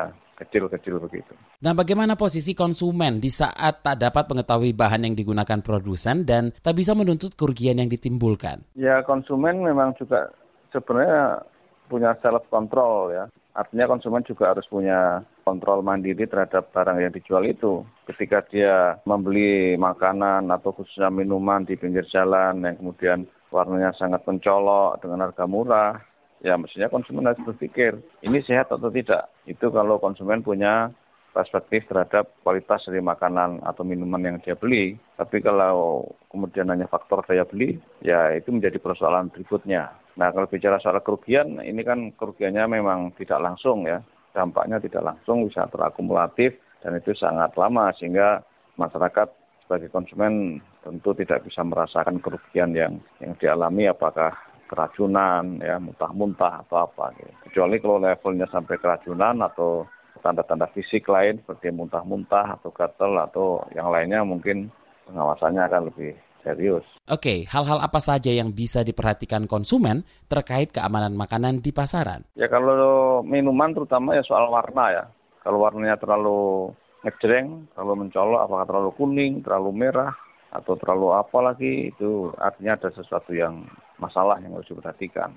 kecil-kecil 0.42 0.98
begitu. 0.98 1.34
Nah, 1.62 1.78
bagaimana 1.78 2.18
posisi 2.18 2.58
konsumen 2.58 3.22
di 3.22 3.30
saat 3.30 3.86
tak 3.86 4.02
dapat 4.02 4.26
mengetahui 4.26 4.74
bahan 4.74 5.06
yang 5.06 5.16
digunakan 5.16 5.62
produsen 5.62 6.26
dan 6.26 6.50
tak 6.66 6.74
bisa 6.78 6.98
menuntut 6.98 7.38
kerugian 7.38 7.78
yang 7.78 7.88
ditimbulkan? 7.88 8.66
Ya, 8.74 9.06
konsumen 9.06 9.62
memang 9.62 9.94
juga 10.02 10.34
sebenarnya 10.74 11.46
punya 11.86 12.18
self 12.24 12.48
control 12.50 13.14
ya. 13.14 13.26
Artinya 13.52 13.92
konsumen 13.92 14.24
juga 14.24 14.56
harus 14.56 14.64
punya 14.72 15.28
kontrol 15.44 15.84
mandiri 15.84 16.24
terhadap 16.24 16.72
barang 16.72 17.04
yang 17.04 17.12
dijual 17.12 17.44
itu. 17.44 17.84
Ketika 18.08 18.48
dia 18.48 18.96
membeli 19.04 19.76
makanan 19.76 20.48
atau 20.48 20.72
khususnya 20.72 21.12
minuman 21.12 21.68
di 21.68 21.76
pinggir 21.76 22.08
jalan 22.08 22.64
yang 22.64 22.80
kemudian 22.80 23.28
warnanya 23.52 23.92
sangat 24.00 24.24
mencolok 24.24 25.04
dengan 25.04 25.28
harga 25.28 25.44
murah, 25.52 26.00
ya 26.42 26.58
mestinya 26.58 26.90
konsumen 26.90 27.30
harus 27.30 27.42
berpikir 27.46 27.98
ini 28.26 28.42
sehat 28.46 28.70
atau 28.74 28.90
tidak. 28.90 29.30
Itu 29.46 29.70
kalau 29.70 30.02
konsumen 30.02 30.42
punya 30.42 30.90
perspektif 31.32 31.88
terhadap 31.88 32.28
kualitas 32.44 32.84
dari 32.84 33.00
makanan 33.00 33.64
atau 33.64 33.88
minuman 33.88 34.20
yang 34.20 34.38
dia 34.44 34.60
beli. 34.60 35.00
Tapi 35.16 35.40
kalau 35.40 36.04
kemudian 36.28 36.68
hanya 36.68 36.92
faktor 36.92 37.24
daya 37.24 37.48
beli, 37.48 37.80
ya 38.04 38.36
itu 38.36 38.52
menjadi 38.52 38.78
persoalan 38.84 39.32
berikutnya. 39.32 39.96
Nah, 40.20 40.28
kalau 40.36 40.52
bicara 40.52 40.76
soal 40.84 41.00
kerugian, 41.00 41.64
ini 41.64 41.82
kan 41.88 42.12
kerugiannya 42.20 42.68
memang 42.68 43.16
tidak 43.16 43.40
langsung 43.40 43.88
ya. 43.88 44.04
Dampaknya 44.36 44.80
tidak 44.84 45.04
langsung 45.04 45.48
bisa 45.48 45.68
terakumulatif 45.72 46.56
dan 46.84 46.96
itu 46.96 47.12
sangat 47.16 47.52
lama 47.56 47.92
sehingga 48.00 48.44
masyarakat 48.80 49.28
sebagai 49.64 49.92
konsumen 49.92 50.60
tentu 50.84 51.12
tidak 51.16 51.44
bisa 51.48 51.64
merasakan 51.64 52.20
kerugian 52.24 52.72
yang 52.76 52.94
yang 53.20 53.36
dialami 53.40 53.92
apakah 53.92 54.36
keracunan 54.72 55.60
ya 55.60 55.76
muntah-muntah 55.84 56.64
atau 56.64 56.88
apa 56.88 57.12
gitu. 57.20 57.32
Kecuali 57.52 57.76
kalau 57.84 58.00
levelnya 58.00 58.48
sampai 58.48 58.80
keracunan 58.80 59.36
atau 59.44 59.84
tanda-tanda 60.24 60.72
fisik 60.72 61.12
lain 61.12 61.44
seperti 61.44 61.76
muntah-muntah 61.76 62.56
atau 62.56 62.72
gatal 62.72 63.20
atau 63.20 63.48
yang 63.76 63.92
lainnya 63.92 64.24
mungkin 64.24 64.72
pengawasannya 65.12 65.68
akan 65.68 65.84
lebih 65.92 66.16
serius. 66.42 66.88
Oke, 67.12 67.44
hal-hal 67.46 67.84
apa 67.84 68.00
saja 68.00 68.32
yang 68.32 68.56
bisa 68.56 68.82
diperhatikan 68.82 69.46
konsumen 69.46 70.08
terkait 70.32 70.72
keamanan 70.72 71.14
makanan 71.14 71.60
di 71.60 71.76
pasaran? 71.76 72.24
Ya 72.40 72.48
kalau 72.48 73.20
minuman 73.22 73.76
terutama 73.76 74.16
ya 74.16 74.24
soal 74.24 74.48
warna 74.48 74.86
ya. 74.90 75.04
Kalau 75.42 75.58
warnanya 75.58 75.98
terlalu 75.98 76.70
ngejreng, 77.02 77.66
terlalu 77.74 78.06
mencolok, 78.06 78.42
apakah 78.46 78.66
terlalu 78.70 78.92
kuning, 78.94 79.34
terlalu 79.42 79.74
merah, 79.74 80.14
atau 80.54 80.78
terlalu 80.78 81.18
apa 81.18 81.38
lagi, 81.42 81.90
itu 81.90 82.30
artinya 82.38 82.78
ada 82.78 82.94
sesuatu 82.94 83.34
yang 83.34 83.66
masalah 84.02 84.42
yang 84.42 84.58
harus 84.58 84.68
diperhatikan. 84.68 85.32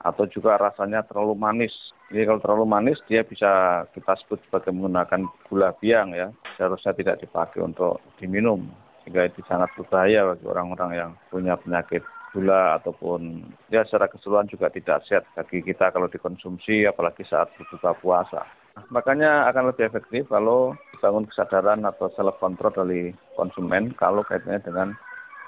Atau 0.00 0.24
juga 0.30 0.56
rasanya 0.56 1.04
terlalu 1.04 1.36
manis. 1.36 1.74
Jadi 2.08 2.24
kalau 2.24 2.40
terlalu 2.40 2.66
manis 2.70 2.98
dia 3.04 3.20
bisa 3.20 3.84
kita 3.92 4.16
sebut 4.24 4.40
sebagai 4.48 4.72
menggunakan 4.72 5.28
gula 5.50 5.76
biang 5.76 6.16
ya. 6.16 6.32
Seharusnya 6.56 6.96
tidak 6.96 7.20
dipakai 7.20 7.60
untuk 7.60 8.00
diminum 8.16 8.64
sehingga 9.04 9.26
itu 9.26 9.40
sangat 9.48 9.68
berbahaya 9.74 10.32
bagi 10.32 10.46
orang-orang 10.46 10.90
yang 10.94 11.10
punya 11.32 11.58
penyakit 11.58 12.04
gula 12.30 12.78
ataupun 12.78 13.42
ya 13.74 13.82
secara 13.82 14.06
keseluruhan 14.06 14.46
juga 14.46 14.70
tidak 14.70 15.02
sehat 15.10 15.26
bagi 15.34 15.66
kita 15.66 15.90
kalau 15.90 16.06
dikonsumsi 16.06 16.86
apalagi 16.86 17.26
saat 17.26 17.50
berbuka 17.58 17.90
puasa. 17.98 18.46
Makanya 18.94 19.50
akan 19.50 19.74
lebih 19.74 19.90
efektif 19.90 20.30
kalau 20.30 20.78
dibangun 20.94 21.26
kesadaran 21.26 21.82
atau 21.82 22.06
self 22.14 22.38
control 22.38 22.70
dari 22.70 23.10
konsumen 23.34 23.92
kalau 23.98 24.22
kaitannya 24.22 24.62
dengan 24.62 24.88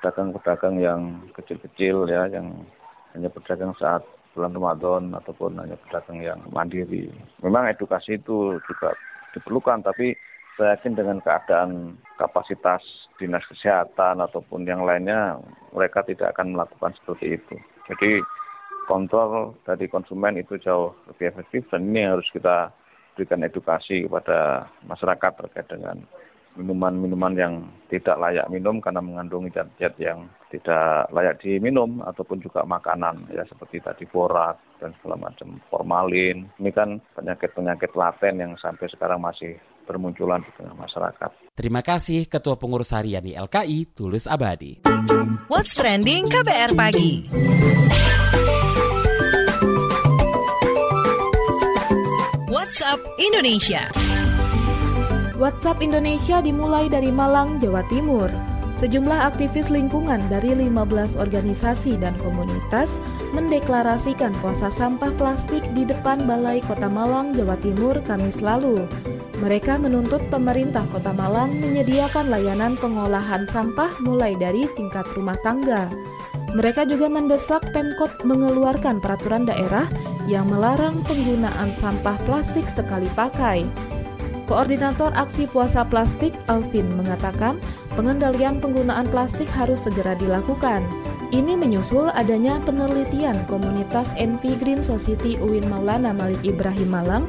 pedagang-pedagang 0.03 0.83
yang 0.83 1.23
kecil-kecil 1.39 2.11
ya 2.11 2.27
yang 2.27 2.51
hanya 3.15 3.31
berdagang 3.31 3.71
saat 3.79 4.03
bulan 4.35 4.51
Ramadan 4.51 5.15
ataupun 5.15 5.63
hanya 5.63 5.79
pedagang 5.87 6.19
yang 6.19 6.43
mandiri. 6.51 7.07
Memang 7.39 7.71
edukasi 7.71 8.19
itu 8.19 8.59
juga 8.67 8.99
diperlukan 9.31 9.87
tapi 9.87 10.19
saya 10.59 10.75
yakin 10.75 10.99
dengan 10.99 11.23
keadaan 11.23 11.95
kapasitas 12.19 12.83
dinas 13.23 13.47
kesehatan 13.47 14.19
ataupun 14.19 14.67
yang 14.67 14.83
lainnya 14.83 15.39
mereka 15.71 16.03
tidak 16.03 16.35
akan 16.35 16.59
melakukan 16.59 16.93
seperti 16.99 17.39
itu. 17.39 17.55
Jadi 17.87 18.19
kontrol 18.91 19.55
dari 19.63 19.87
konsumen 19.87 20.35
itu 20.35 20.59
jauh 20.59 20.91
lebih 21.07 21.31
efektif 21.31 21.63
dan 21.71 21.95
ini 21.95 22.11
harus 22.11 22.27
kita 22.35 22.75
berikan 23.15 23.47
edukasi 23.47 24.09
kepada 24.09 24.67
masyarakat 24.89 25.33
terkait 25.39 25.69
dengan 25.71 26.03
minuman-minuman 26.57 27.35
yang 27.37 27.55
tidak 27.89 28.17
layak 28.21 28.49
minum 28.53 28.81
karena 28.81 29.01
mengandung 29.01 29.49
zat-zat 29.53 29.97
yang 30.01 30.29
tidak 30.53 31.09
layak 31.09 31.41
diminum 31.41 32.05
ataupun 32.05 32.41
juga 32.45 32.65
makanan 32.69 33.25
ya 33.33 33.45
seperti 33.49 33.81
tadi 33.81 34.05
borak 34.05 34.61
dan 34.81 34.93
segala 35.01 35.29
macam 35.29 35.57
formalin. 35.73 36.45
Ini 36.61 36.71
kan 36.73 37.01
penyakit-penyakit 37.17 37.97
laten 37.97 38.35
yang 38.37 38.53
sampai 38.61 38.89
sekarang 38.93 39.25
masih 39.25 39.57
bermunculan 39.89 40.45
di 40.45 40.51
tengah 40.57 40.77
masyarakat. 40.77 41.31
Terima 41.57 41.81
kasih 41.81 42.29
Ketua 42.29 42.57
Pengurus 42.61 42.93
Harian 42.93 43.25
LKI 43.25 43.97
Tulus 43.97 44.29
Abadi. 44.29 44.85
What's 45.49 45.73
trending 45.77 46.29
KBR 46.29 46.73
pagi? 46.77 47.29
WhatsApp 52.53 53.01
Indonesia. 53.21 54.12
WhatsApp 55.43 55.83
Indonesia 55.83 56.39
dimulai 56.39 56.87
dari 56.87 57.11
Malang, 57.11 57.59
Jawa 57.59 57.83
Timur. 57.91 58.31
Sejumlah 58.79 59.27
aktivis 59.27 59.75
lingkungan 59.75 60.23
dari 60.31 60.55
15 60.55 61.19
organisasi 61.19 61.99
dan 61.99 62.15
komunitas 62.23 63.03
mendeklarasikan 63.35 64.31
puasa 64.39 64.71
sampah 64.71 65.11
plastik 65.19 65.67
di 65.75 65.83
depan 65.83 66.31
Balai 66.31 66.63
Kota 66.63 66.87
Malang, 66.87 67.35
Jawa 67.35 67.59
Timur 67.59 67.99
Kamis 68.07 68.39
lalu. 68.39 68.87
Mereka 69.43 69.83
menuntut 69.83 70.23
pemerintah 70.31 70.87
Kota 70.95 71.11
Malang 71.11 71.51
menyediakan 71.59 72.31
layanan 72.31 72.79
pengolahan 72.79 73.43
sampah 73.51 73.91
mulai 73.99 74.39
dari 74.39 74.71
tingkat 74.79 75.11
rumah 75.19 75.35
tangga. 75.43 75.91
Mereka 76.55 76.87
juga 76.87 77.11
mendesak 77.11 77.67
Pemkot 77.75 78.23
mengeluarkan 78.23 79.03
peraturan 79.03 79.43
daerah 79.43 79.91
yang 80.31 80.47
melarang 80.47 81.03
penggunaan 81.03 81.75
sampah 81.75 82.15
plastik 82.31 82.71
sekali 82.71 83.11
pakai. 83.19 83.67
Koordinator 84.53 85.17
Aksi 85.17 85.49
Puasa 85.49 85.81
Plastik 85.81 86.37
Alvin 86.45 86.85
mengatakan 86.93 87.57
pengendalian 87.97 88.61
penggunaan 88.61 89.09
plastik 89.09 89.49
harus 89.49 89.89
segera 89.89 90.13
dilakukan. 90.21 90.85
Ini 91.33 91.57
menyusul 91.57 92.13
adanya 92.13 92.61
penelitian 92.61 93.49
komunitas 93.49 94.13
NP 94.21 94.61
Green 94.61 94.85
Society 94.85 95.41
UIN 95.41 95.65
Maulana 95.73 96.13
Malik 96.13 96.45
Ibrahim 96.45 96.93
Malang 96.93 97.25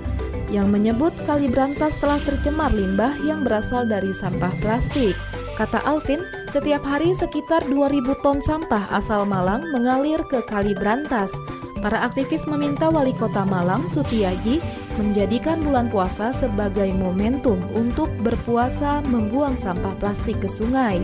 yang 0.52 0.68
menyebut 0.68 1.16
Kali 1.24 1.48
Brantas 1.48 1.96
telah 2.04 2.20
tercemar 2.28 2.76
limbah 2.76 3.16
yang 3.24 3.48
berasal 3.48 3.88
dari 3.88 4.12
sampah 4.12 4.52
plastik. 4.60 5.16
Kata 5.56 5.80
Alvin, 5.88 6.28
setiap 6.52 6.84
hari 6.84 7.16
sekitar 7.16 7.64
2000 7.72 8.20
ton 8.20 8.44
sampah 8.44 8.92
asal 8.92 9.24
Malang 9.24 9.64
mengalir 9.72 10.20
ke 10.28 10.44
Kali 10.44 10.76
Brantas. 10.76 11.32
Para 11.80 12.04
aktivis 12.04 12.44
meminta 12.52 12.92
Wali 12.92 13.16
Kota 13.16 13.48
Malang, 13.48 13.88
Sutiaji, 13.96 14.83
menjadikan 14.98 15.62
bulan 15.62 15.90
puasa 15.90 16.30
sebagai 16.32 16.90
momentum 16.94 17.58
untuk 17.74 18.10
berpuasa 18.22 19.02
membuang 19.10 19.58
sampah 19.58 19.94
plastik 19.98 20.38
ke 20.42 20.50
sungai. 20.50 21.02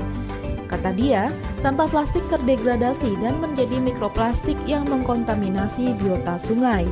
Kata 0.70 0.94
dia, 0.94 1.34
sampah 1.66 1.90
plastik 1.90 2.22
terdegradasi 2.30 3.18
dan 3.26 3.42
menjadi 3.42 3.82
mikroplastik 3.82 4.58
yang 4.70 4.86
mengkontaminasi 4.86 5.98
biota 5.98 6.38
sungai. 6.38 6.86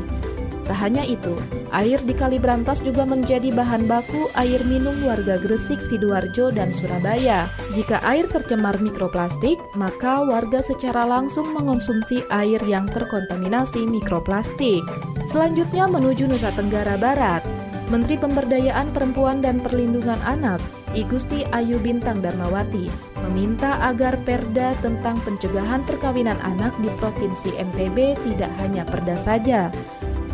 Tak 0.68 0.84
hanya 0.84 1.08
itu, 1.08 1.32
air 1.72 1.96
di 2.04 2.12
Kali 2.12 2.44
Brantas 2.44 2.84
juga 2.84 3.08
menjadi 3.08 3.56
bahan 3.56 3.88
baku 3.88 4.28
air 4.36 4.60
minum 4.68 5.00
warga 5.00 5.40
Gresik, 5.40 5.80
Sidoarjo, 5.80 6.52
dan 6.52 6.76
Surabaya. 6.76 7.48
Jika 7.72 8.04
air 8.04 8.28
tercemar 8.28 8.76
mikroplastik, 8.84 9.56
maka 9.80 10.28
warga 10.28 10.60
secara 10.60 11.08
langsung 11.08 11.56
mengonsumsi 11.56 12.20
air 12.28 12.60
yang 12.68 12.84
terkontaminasi 12.92 13.88
mikroplastik. 13.88 14.84
Selanjutnya 15.32 15.88
menuju 15.88 16.28
Nusa 16.28 16.52
Tenggara 16.52 17.00
Barat. 17.00 17.48
Menteri 17.88 18.20
Pemberdayaan 18.20 18.92
Perempuan 18.92 19.40
dan 19.40 19.64
Perlindungan 19.64 20.20
Anak, 20.28 20.60
Igusti 20.92 21.48
Ayu 21.56 21.80
Bintang 21.80 22.20
Darmawati, 22.20 22.92
meminta 23.24 23.80
agar 23.80 24.20
perda 24.28 24.76
tentang 24.84 25.16
pencegahan 25.24 25.80
perkawinan 25.88 26.36
anak 26.44 26.76
di 26.84 26.92
Provinsi 27.00 27.56
NTB 27.56 28.20
tidak 28.28 28.52
hanya 28.60 28.84
perda 28.84 29.16
saja, 29.16 29.72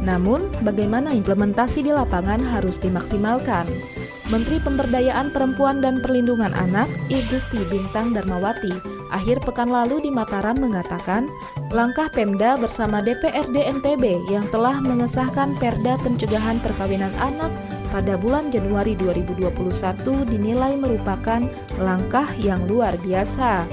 namun, 0.03 0.51
bagaimana 0.67 1.15
implementasi 1.15 1.87
di 1.87 1.91
lapangan 1.95 2.43
harus 2.43 2.75
dimaksimalkan. 2.75 3.63
Menteri 4.27 4.59
Pemberdayaan 4.59 5.31
Perempuan 5.31 5.79
dan 5.79 6.03
Perlindungan 6.03 6.51
Anak, 6.51 6.91
Igusti 7.07 7.59
Bintang 7.71 8.11
Darmawati, 8.11 8.71
akhir 9.11 9.43
pekan 9.43 9.71
lalu 9.71 10.03
di 10.03 10.11
Mataram 10.11 10.59
mengatakan, 10.59 11.27
langkah 11.71 12.11
Pemda 12.11 12.59
bersama 12.59 12.99
DPRD 12.99 13.67
NTB 13.79 14.27
yang 14.27 14.43
telah 14.51 14.79
mengesahkan 14.83 15.55
Perda 15.59 15.95
Pencegahan 16.03 16.59
Perkawinan 16.59 17.13
Anak 17.19 17.51
pada 17.93 18.17
bulan 18.17 18.49
Januari 18.49 18.97
2021 18.99 19.53
dinilai 20.27 20.73
merupakan 20.81 21.45
langkah 21.77 22.25
yang 22.41 22.65
luar 22.65 22.97
biasa. 23.05 23.69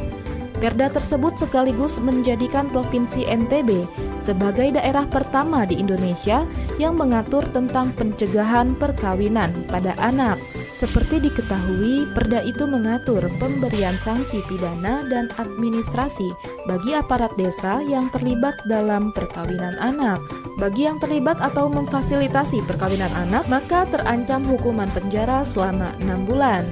Perda 0.61 0.93
tersebut 0.93 1.41
sekaligus 1.41 1.97
menjadikan 1.97 2.69
Provinsi 2.69 3.25
NTB 3.25 3.89
sebagai 4.21 4.77
daerah 4.77 5.05
pertama 5.09 5.65
di 5.65 5.81
Indonesia 5.81 6.45
yang 6.77 6.97
mengatur 6.97 7.45
tentang 7.51 7.93
pencegahan 7.97 8.77
perkawinan 8.77 9.53
pada 9.69 9.97
anak. 10.01 10.41
Seperti 10.81 11.21
diketahui, 11.21 12.09
perda 12.17 12.41
itu 12.41 12.65
mengatur 12.65 13.21
pemberian 13.37 13.93
sanksi 14.01 14.41
pidana 14.49 15.05
dan 15.13 15.29
administrasi 15.37 16.33
bagi 16.65 16.97
aparat 16.97 17.37
desa 17.37 17.85
yang 17.85 18.09
terlibat 18.09 18.57
dalam 18.65 19.13
perkawinan 19.13 19.77
anak. 19.77 20.17
Bagi 20.57 20.89
yang 20.89 20.97
terlibat 20.97 21.37
atau 21.41 21.69
memfasilitasi 21.69 22.65
perkawinan 22.65 23.13
anak, 23.29 23.45
maka 23.53 23.85
terancam 23.93 24.41
hukuman 24.49 24.89
penjara 24.97 25.45
selama 25.45 25.93
enam 26.01 26.25
bulan. 26.25 26.65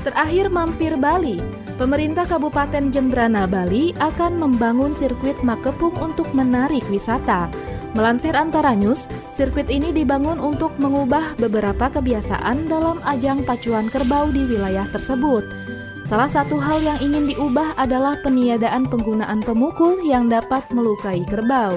Terakhir 0.00 0.48
mampir 0.48 0.96
Bali, 0.96 1.36
pemerintah 1.76 2.24
Kabupaten 2.24 2.88
Jembrana 2.88 3.44
Bali 3.44 3.92
akan 4.00 4.40
membangun 4.40 4.96
sirkuit 4.96 5.36
Makepung 5.44 5.92
untuk 6.00 6.32
menarik 6.32 6.80
wisata. 6.88 7.52
Melansir 7.92 8.32
Antara 8.32 8.72
News, 8.72 9.04
sirkuit 9.36 9.68
ini 9.68 9.92
dibangun 9.92 10.40
untuk 10.40 10.72
mengubah 10.80 11.36
beberapa 11.36 11.92
kebiasaan 11.92 12.64
dalam 12.72 12.96
ajang 13.04 13.44
pacuan 13.44 13.92
kerbau 13.92 14.32
di 14.32 14.40
wilayah 14.48 14.88
tersebut. 14.88 15.44
Salah 16.08 16.32
satu 16.32 16.56
hal 16.56 16.80
yang 16.80 16.96
ingin 17.04 17.36
diubah 17.36 17.76
adalah 17.76 18.16
peniadaan 18.24 18.88
penggunaan 18.88 19.44
pemukul 19.44 20.00
yang 20.00 20.32
dapat 20.32 20.64
melukai 20.72 21.20
kerbau. 21.28 21.76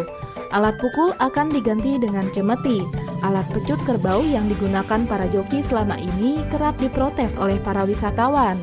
Alat 0.56 0.80
pukul 0.80 1.12
akan 1.20 1.52
diganti 1.52 2.00
dengan 2.00 2.24
cemeti. 2.32 3.03
Alat 3.24 3.48
pecut 3.56 3.80
kerbau 3.88 4.20
yang 4.20 4.52
digunakan 4.52 5.08
para 5.08 5.32
joki 5.32 5.64
selama 5.64 5.96
ini 5.96 6.44
kerap 6.52 6.76
diprotes 6.76 7.40
oleh 7.40 7.56
para 7.56 7.88
wisatawan. 7.88 8.60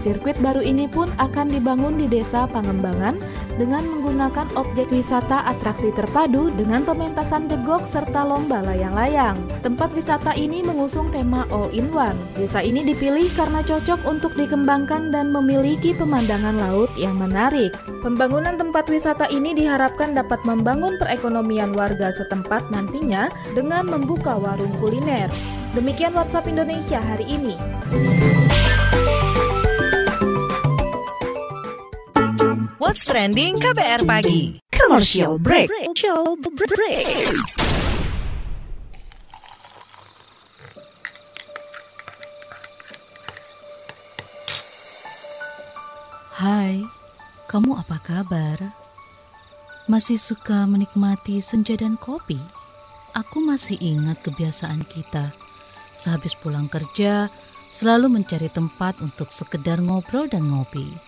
Sirkuit 0.00 0.40
baru 0.40 0.64
ini 0.64 0.88
pun 0.88 1.12
akan 1.20 1.52
dibangun 1.52 2.00
di 2.00 2.08
Desa 2.08 2.48
Pangembangan 2.48 3.20
dengan 3.58 3.82
menggunakan 3.82 4.54
objek 4.54 4.88
wisata 4.94 5.42
atraksi 5.50 5.90
terpadu 5.90 6.54
dengan 6.54 6.86
pementasan 6.86 7.50
degok 7.50 7.82
serta 7.84 8.22
lomba 8.22 8.62
layang-layang. 8.62 9.34
Tempat 9.60 9.92
wisata 9.98 10.32
ini 10.38 10.62
mengusung 10.62 11.10
tema 11.10 11.42
All 11.50 11.74
in 11.74 11.90
One. 11.90 12.16
Desa 12.38 12.62
ini 12.62 12.86
dipilih 12.86 13.26
karena 13.34 13.60
cocok 13.66 14.06
untuk 14.06 14.38
dikembangkan 14.38 15.10
dan 15.10 15.34
memiliki 15.34 15.92
pemandangan 15.92 16.54
laut 16.54 16.88
yang 16.94 17.18
menarik. 17.18 17.74
Pembangunan 18.06 18.54
tempat 18.54 18.86
wisata 18.86 19.26
ini 19.28 19.52
diharapkan 19.52 20.14
dapat 20.14 20.38
membangun 20.46 20.94
perekonomian 21.02 21.74
warga 21.74 22.14
setempat 22.14 22.70
nantinya 22.70 23.26
dengan 23.58 23.90
membuka 23.90 24.38
warung 24.38 24.72
kuliner. 24.78 25.26
Demikian 25.74 26.14
WhatsApp 26.14 26.48
Indonesia 26.48 27.02
hari 27.02 27.26
ini. 27.26 27.58
What's 32.78 33.02
Trending 33.02 33.58
KBR 33.58 34.06
Pagi. 34.06 34.62
Commercial 34.70 35.42
break. 35.42 35.66
Commercial 35.66 36.38
break. 36.38 37.26
Hai, 46.38 46.86
kamu 47.50 47.82
apa 47.82 47.98
kabar? 47.98 48.70
Masih 49.90 50.14
suka 50.14 50.62
menikmati 50.70 51.42
senja 51.42 51.74
dan 51.74 51.98
kopi? 51.98 52.38
Aku 53.18 53.42
masih 53.42 53.74
ingat 53.82 54.22
kebiasaan 54.22 54.86
kita. 54.86 55.34
Sehabis 55.98 56.38
pulang 56.38 56.70
kerja, 56.70 57.26
selalu 57.74 58.22
mencari 58.22 58.46
tempat 58.46 59.02
untuk 59.02 59.34
sekedar 59.34 59.82
ngobrol 59.82 60.30
dan 60.30 60.46
ngopi. 60.46 61.07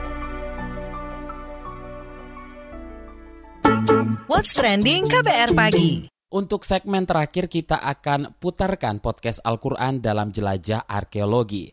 What's 4.41 4.57
Trending 4.57 5.05
KBR 5.05 5.53
Pagi. 5.53 6.09
Untuk 6.33 6.65
segmen 6.65 7.05
terakhir 7.05 7.45
kita 7.45 7.77
akan 7.77 8.41
putarkan 8.41 8.97
podcast 8.97 9.37
Al-Quran 9.45 10.01
dalam 10.01 10.33
jelajah 10.33 10.89
arkeologi. 10.89 11.69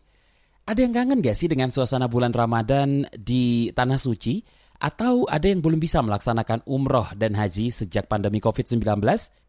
Ada 0.69 0.77
yang 0.85 0.93
kangen 0.93 1.17
gak 1.17 1.33
sih 1.33 1.49
dengan 1.49 1.73
suasana 1.73 2.05
bulan 2.05 2.29
Ramadan 2.29 3.09
di 3.09 3.73
Tanah 3.73 3.97
Suci? 3.97 4.45
Atau 4.85 5.25
ada 5.25 5.49
yang 5.49 5.65
belum 5.65 5.81
bisa 5.81 6.05
melaksanakan 6.05 6.69
umroh 6.69 7.09
dan 7.17 7.33
haji 7.33 7.73
sejak 7.73 8.05
pandemi 8.05 8.37
COVID-19? 8.37 9.01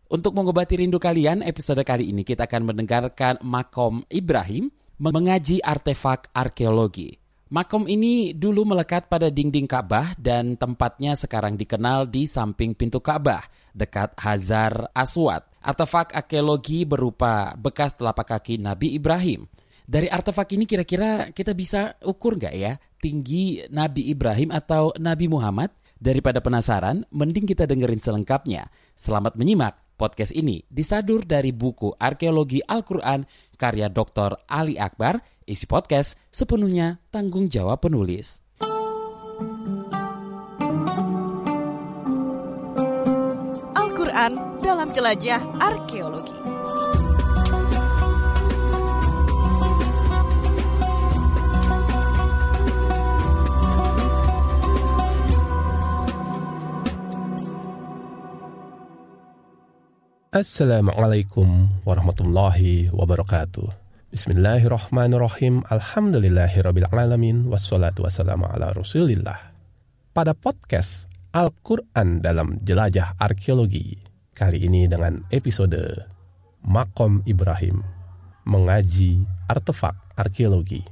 Untuk 0.09 0.33
mengobati 0.33 0.81
rindu 0.81 0.97
kalian, 0.97 1.45
episode 1.45 1.85
kali 1.85 2.09
ini 2.09 2.25
kita 2.25 2.49
akan 2.49 2.73
mendengarkan 2.73 3.37
Makom 3.45 4.01
Ibrahim 4.09 4.73
mengaji 4.97 5.61
artefak 5.61 6.33
arkeologi. 6.33 7.20
Makom 7.51 7.91
ini 7.91 8.31
dulu 8.31 8.63
melekat 8.63 9.11
pada 9.11 9.27
dinding 9.27 9.67
Ka'bah 9.67 10.15
dan 10.15 10.55
tempatnya 10.55 11.19
sekarang 11.19 11.59
dikenal 11.59 12.07
di 12.07 12.31
samping 12.31 12.79
pintu 12.79 13.03
Ka'bah, 13.03 13.43
dekat 13.75 14.15
Hazar 14.23 14.95
Aswad. 14.95 15.43
Artefak 15.59 16.15
arkeologi 16.15 16.87
berupa 16.87 17.59
bekas 17.59 17.99
telapak 17.99 18.39
kaki 18.39 18.63
Nabi 18.63 18.95
Ibrahim 18.95 19.51
dari 19.91 20.07
artefak 20.07 20.55
ini 20.55 20.71
kira-kira 20.71 21.35
kita 21.35 21.51
bisa 21.51 21.99
ukur 22.07 22.39
nggak 22.39 22.55
ya 22.55 22.79
tinggi 23.03 23.67
Nabi 23.75 24.15
Ibrahim 24.15 24.55
atau 24.55 24.95
Nabi 24.95 25.27
Muhammad? 25.27 25.75
Daripada 26.01 26.41
penasaran, 26.41 27.05
mending 27.13 27.45
kita 27.45 27.69
dengerin 27.69 28.01
selengkapnya. 28.01 28.73
Selamat 28.97 29.37
menyimak 29.37 29.77
podcast 30.01 30.33
ini 30.33 30.65
disadur 30.73 31.29
dari 31.29 31.53
buku 31.53 31.93
Arkeologi 32.01 32.65
Al-Quran 32.65 33.29
karya 33.61 33.93
Dr. 33.93 34.41
Ali 34.49 34.81
Akbar. 34.81 35.21
Isi 35.45 35.69
podcast 35.69 36.17
sepenuhnya 36.33 37.05
tanggung 37.13 37.53
jawab 37.53 37.85
penulis. 37.85 38.41
Al-Quran 43.77 44.33
dalam 44.65 44.89
jelajah 44.97 45.43
arkeologi. 45.61 46.60
Assalamualaikum 60.31 61.67
warahmatullahi 61.83 62.87
wabarakatuh. 62.95 63.67
Bismillahirrahmanirrahim. 64.15 65.67
Alhamdulillahirrabbilalamin. 65.67 67.51
Wassalatu 67.51 68.07
wassalamu 68.07 68.47
ala 68.47 68.71
rasulillah. 68.71 69.51
pada 70.15 70.31
podcast 70.39 71.11
Al-Quran 71.35 72.23
dalam 72.23 72.63
Jelajah 72.63 73.19
Arkeologi. 73.19 73.99
Kali 74.31 74.63
ini 74.63 74.87
dengan 74.87 75.27
episode 75.35 76.07
Makom 76.63 77.27
Ibrahim, 77.27 77.83
mengaji 78.47 79.27
artefak 79.51 79.99
arkeologi. 80.15 80.87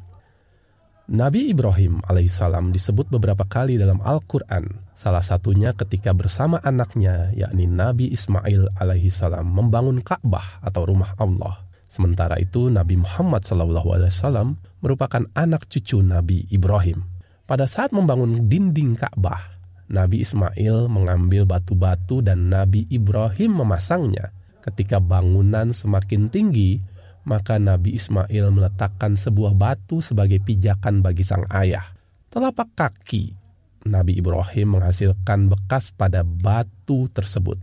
Nabi 1.09 1.49
Ibrahim 1.49 2.05
alaihissalam 2.05 2.69
disebut 2.69 3.09
beberapa 3.09 3.41
kali 3.49 3.81
dalam 3.81 3.97
Al-Quran, 4.05 4.93
salah 4.93 5.25
satunya 5.25 5.73
ketika 5.73 6.13
bersama 6.13 6.61
anaknya, 6.61 7.33
yakni 7.33 7.65
Nabi 7.65 8.13
Ismail 8.13 8.69
alaihissalam 8.77 9.41
membangun 9.41 10.05
Ka'bah 10.05 10.61
atau 10.61 10.85
rumah 10.85 11.17
Allah. 11.17 11.65
Sementara 11.89 12.37
itu 12.37 12.69
Nabi 12.69 13.01
Muhammad 13.01 13.41
SAW 13.41 14.53
merupakan 14.85 15.25
anak 15.33 15.65
cucu 15.73 16.05
Nabi 16.05 16.45
Ibrahim. 16.53 17.01
Pada 17.49 17.65
saat 17.65 17.89
membangun 17.97 18.45
dinding 18.45 18.93
Ka'bah, 18.93 19.41
Nabi 19.89 20.21
Ismail 20.21 20.93
mengambil 20.93 21.49
batu-batu 21.49 22.21
dan 22.21 22.53
Nabi 22.53 22.85
Ibrahim 22.93 23.65
memasangnya. 23.65 24.29
Ketika 24.61 25.01
bangunan 25.01 25.73
semakin 25.73 26.29
tinggi, 26.29 26.77
maka 27.29 27.61
Nabi 27.61 28.01
Ismail 28.01 28.49
meletakkan 28.49 29.13
sebuah 29.21 29.53
batu 29.53 30.01
sebagai 30.01 30.41
pijakan 30.41 31.05
bagi 31.05 31.21
sang 31.21 31.45
ayah. 31.53 31.85
Telapak 32.33 32.73
kaki 32.73 33.37
Nabi 33.85 34.17
Ibrahim 34.17 34.81
menghasilkan 34.81 35.53
bekas 35.53 35.93
pada 35.93 36.25
batu 36.25 37.13
tersebut. 37.13 37.61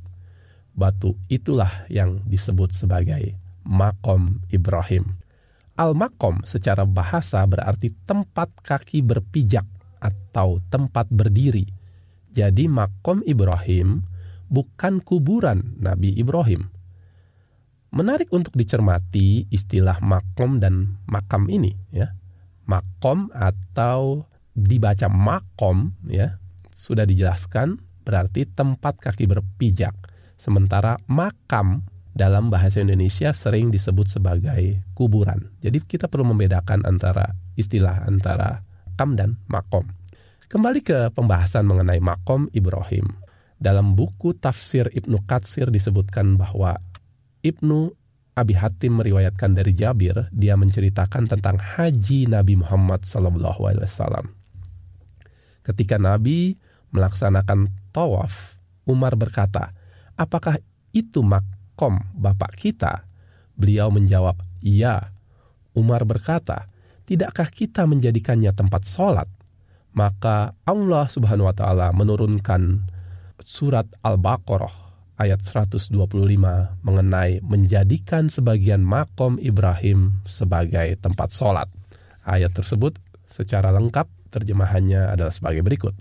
Batu 0.77 1.17
itulah 1.33 1.89
yang 1.89 2.21
disebut 2.29 2.77
sebagai 2.77 3.33
makom 3.65 4.37
Ibrahim. 4.53 5.17
Al-makom 5.75 6.45
secara 6.45 6.85
bahasa 6.85 7.41
berarti 7.43 7.91
tempat 8.05 8.53
kaki 8.61 9.01
berpijak 9.01 9.65
atau 9.99 10.61
tempat 10.69 11.09
berdiri. 11.09 11.65
Jadi 12.31 12.69
makom 12.69 13.25
Ibrahim 13.25 14.05
bukan 14.47 15.01
kuburan 15.01 15.75
Nabi 15.81 16.13
Ibrahim. 16.15 16.74
Menarik 17.95 18.27
untuk 18.35 18.51
dicermati 18.59 19.47
istilah 19.47 20.03
makom 20.03 20.59
dan 20.59 20.99
makam 21.07 21.47
ini 21.47 21.71
ya. 21.95 22.11
Makom 22.67 23.31
atau 23.31 24.27
dibaca 24.51 25.07
makom 25.07 25.95
ya 26.11 26.35
sudah 26.75 27.07
dijelaskan 27.07 27.79
berarti 28.03 28.51
tempat 28.51 28.99
kaki 28.99 29.31
berpijak. 29.31 29.95
Sementara 30.35 30.99
makam 31.07 31.87
dalam 32.11 32.51
bahasa 32.51 32.83
Indonesia 32.83 33.31
sering 33.31 33.71
disebut 33.71 34.11
sebagai 34.11 34.83
kuburan. 34.91 35.55
Jadi 35.63 35.79
kita 35.87 36.11
perlu 36.11 36.35
membedakan 36.35 36.83
antara 36.83 37.31
istilah 37.55 38.03
antara 38.03 38.59
makam 38.91 39.15
dan 39.15 39.29
makom. 39.47 39.87
Kembali 40.51 40.83
ke 40.83 41.15
pembahasan 41.15 41.63
mengenai 41.63 42.03
makom 42.03 42.51
Ibrahim. 42.51 43.07
Dalam 43.55 43.95
buku 43.95 44.35
tafsir 44.35 44.91
Ibnu 44.91 45.23
Katsir 45.23 45.71
disebutkan 45.71 46.35
bahwa 46.35 46.75
Ibnu 47.45 47.93
Abi 48.33 48.57
Hatim 48.57 48.97
meriwayatkan 48.99 49.53
dari 49.53 49.77
Jabir, 49.77 50.33
dia 50.33 50.57
menceritakan 50.57 51.29
tentang 51.29 51.61
haji 51.61 52.25
Nabi 52.25 52.57
Muhammad 52.57 53.05
SAW. 53.05 54.25
Ketika 55.61 56.01
Nabi 56.01 56.57
melaksanakan 56.89 57.69
tawaf, 57.93 58.57
Umar 58.89 59.13
berkata, 59.13 59.71
apakah 60.17 60.57
itu 60.89 61.21
makom 61.21 62.01
bapak 62.17 62.57
kita? 62.57 63.05
Beliau 63.55 63.93
menjawab, 63.93 64.41
iya. 64.65 65.15
Umar 65.77 66.03
berkata, 66.03 66.67
tidakkah 67.07 67.47
kita 67.47 67.85
menjadikannya 67.85 68.51
tempat 68.57 68.89
sholat? 68.89 69.29
Maka 69.95 70.51
Allah 70.67 71.07
Subhanahu 71.07 71.47
wa 71.47 71.55
taala 71.55 71.87
menurunkan 71.95 72.83
surat 73.39 73.87
Al-Baqarah 74.03 74.84
ayat 75.15 75.39
125 75.39 75.95
mengenai 76.83 77.39
menjadikan 77.43 78.27
sebagian 78.27 78.83
makom 78.83 79.39
Ibrahim 79.39 80.23
sebagai 80.27 80.99
tempat 80.99 81.31
sholat. 81.31 81.67
Ayat 82.27 82.51
tersebut 82.51 82.99
secara 83.25 83.71
lengkap 83.71 84.07
terjemahannya 84.33 85.15
adalah 85.15 85.31
sebagai 85.31 85.63
berikut. 85.63 85.95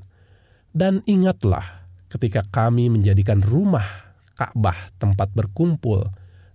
Dan 0.74 1.06
ingatlah 1.06 1.86
ketika 2.10 2.42
kami 2.50 2.90
menjadikan 2.90 3.38
rumah 3.42 3.86
Ka'bah 4.34 4.90
tempat 4.98 5.30
berkumpul 5.30 6.02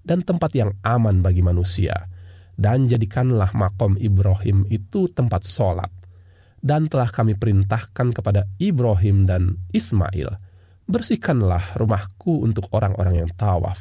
dan 0.04 0.20
tempat 0.28 0.52
yang 0.52 0.76
aman 0.84 1.24
bagi 1.24 1.40
manusia 1.40 2.12
dan 2.60 2.92
jadikanlah 2.92 3.56
makom 3.56 3.96
Ibrahim 3.96 4.68
itu 4.68 5.08
tempat 5.08 5.48
sholat. 5.48 5.88
Dan 6.60 6.92
telah 6.92 7.08
kami 7.08 7.40
perintahkan 7.40 8.12
kepada 8.12 8.44
Ibrahim 8.60 9.24
dan 9.24 9.56
Ismail, 9.72 10.49
bersihkanlah 10.90 11.78
rumahku 11.78 12.42
untuk 12.42 12.66
orang-orang 12.74 13.22
yang 13.22 13.30
tawaf, 13.38 13.78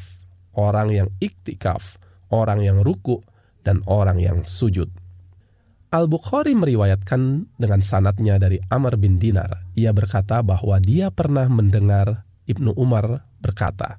orang 0.53 0.92
yang 0.92 1.09
iktikaf, 1.18 1.97
orang 2.29 2.61
yang 2.61 2.85
ruku, 2.85 3.25
dan 3.64 3.81
orang 3.88 4.21
yang 4.21 4.38
sujud. 4.44 4.92
Al-Bukhari 5.88 6.53
meriwayatkan 6.53 7.49
dengan 7.57 7.81
sanatnya 7.81 8.37
dari 8.37 8.61
Amr 8.68 9.01
bin 9.01 9.16
Dinar. 9.16 9.73
Ia 9.73 9.97
berkata 9.97 10.44
bahwa 10.44 10.77
dia 10.85 11.09
pernah 11.09 11.49
mendengar 11.49 12.29
Ibnu 12.44 12.77
Umar 12.77 13.25
berkata, 13.40 13.97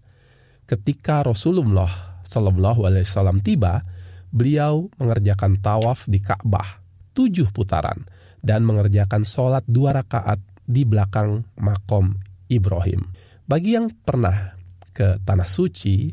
ketika 0.69 1.25
Rasulullah 1.25 2.21
Wasallam 2.29 3.41
tiba, 3.41 3.81
beliau 4.29 4.85
mengerjakan 5.01 5.57
tawaf 5.57 6.05
di 6.05 6.21
Ka'bah 6.21 6.77
tujuh 7.17 7.49
putaran 7.49 8.05
dan 8.45 8.61
mengerjakan 8.69 9.25
sholat 9.25 9.65
dua 9.65 9.97
rakaat 9.97 10.37
di 10.69 10.85
belakang 10.85 11.41
makom 11.57 12.28
Ibrahim. 12.49 13.05
Bagi 13.45 13.77
yang 13.77 13.93
pernah 13.93 14.57
ke 14.91 15.21
Tanah 15.21 15.47
Suci 15.47 16.11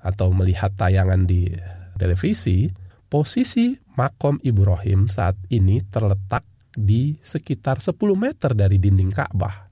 atau 0.00 0.32
melihat 0.32 0.72
tayangan 0.76 1.26
di 1.28 1.50
televisi, 1.96 2.70
posisi 3.10 3.74
makom 3.98 4.40
Ibrahim 4.40 5.10
saat 5.10 5.36
ini 5.52 5.84
terletak 5.88 6.46
di 6.70 7.18
sekitar 7.20 7.82
10 7.82 7.96
meter 8.14 8.54
dari 8.54 8.78
dinding 8.78 9.10
Ka'bah. 9.10 9.66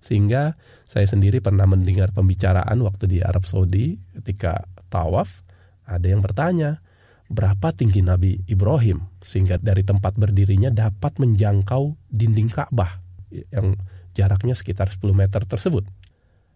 Sehingga 0.00 0.54
saya 0.86 1.04
sendiri 1.10 1.42
pernah 1.42 1.66
mendengar 1.66 2.14
pembicaraan 2.14 2.78
waktu 2.80 3.10
di 3.10 3.18
Arab 3.20 3.42
Saudi 3.42 3.98
ketika 4.14 4.62
tawaf, 4.86 5.42
ada 5.82 6.06
yang 6.06 6.22
bertanya, 6.22 6.78
berapa 7.26 7.74
tinggi 7.74 8.06
Nabi 8.06 8.38
Ibrahim 8.46 9.02
sehingga 9.18 9.58
dari 9.58 9.82
tempat 9.82 10.14
berdirinya 10.14 10.70
dapat 10.70 11.18
menjangkau 11.18 12.06
dinding 12.06 12.46
Ka'bah 12.46 13.02
yang 13.50 13.74
jaraknya 14.16 14.56
sekitar 14.56 14.88
10 14.88 15.12
meter 15.12 15.44
tersebut. 15.44 15.84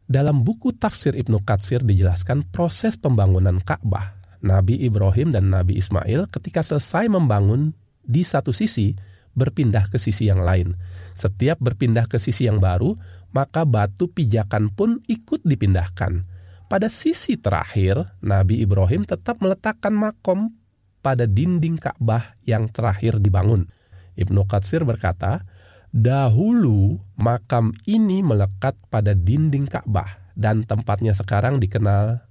Dalam 0.09 0.42
buku 0.42 0.75
tafsir 0.75 1.14
Ibnu 1.14 1.44
Katsir 1.44 1.85
dijelaskan 1.85 2.49
proses 2.49 2.99
pembangunan 2.99 3.61
Ka'bah. 3.62 4.11
Nabi 4.40 4.81
Ibrahim 4.81 5.37
dan 5.37 5.53
Nabi 5.53 5.77
Ismail 5.77 6.25
ketika 6.33 6.64
selesai 6.64 7.12
membangun 7.12 7.77
di 8.01 8.25
satu 8.25 8.57
sisi 8.57 8.96
berpindah 9.37 9.87
ke 9.92 10.01
sisi 10.01 10.27
yang 10.27 10.42
lain. 10.42 10.75
Setiap 11.14 11.61
berpindah 11.62 12.09
ke 12.11 12.18
sisi 12.18 12.49
yang 12.49 12.59
baru, 12.59 12.96
maka 13.31 13.62
batu 13.68 14.11
pijakan 14.11 14.73
pun 14.75 14.99
ikut 15.07 15.46
dipindahkan. 15.46 16.27
Pada 16.66 16.87
sisi 16.90 17.38
terakhir, 17.38 18.18
Nabi 18.23 18.62
Ibrahim 18.62 19.03
tetap 19.07 19.42
meletakkan 19.42 19.94
makom 19.94 20.55
pada 21.03 21.27
dinding 21.27 21.79
Ka'bah 21.79 22.38
yang 22.46 22.70
terakhir 22.70 23.18
dibangun. 23.18 23.66
Ibnu 24.14 24.46
Katsir 24.46 24.83
berkata, 24.87 25.46
dahulu 25.90 26.98
makam 27.18 27.74
ini 27.87 28.22
melekat 28.22 28.79
pada 28.90 29.14
dinding 29.14 29.66
Ka'bah 29.66 30.33
dan 30.38 30.62
tempatnya 30.62 31.12
sekarang 31.12 31.59
dikenal 31.59 32.22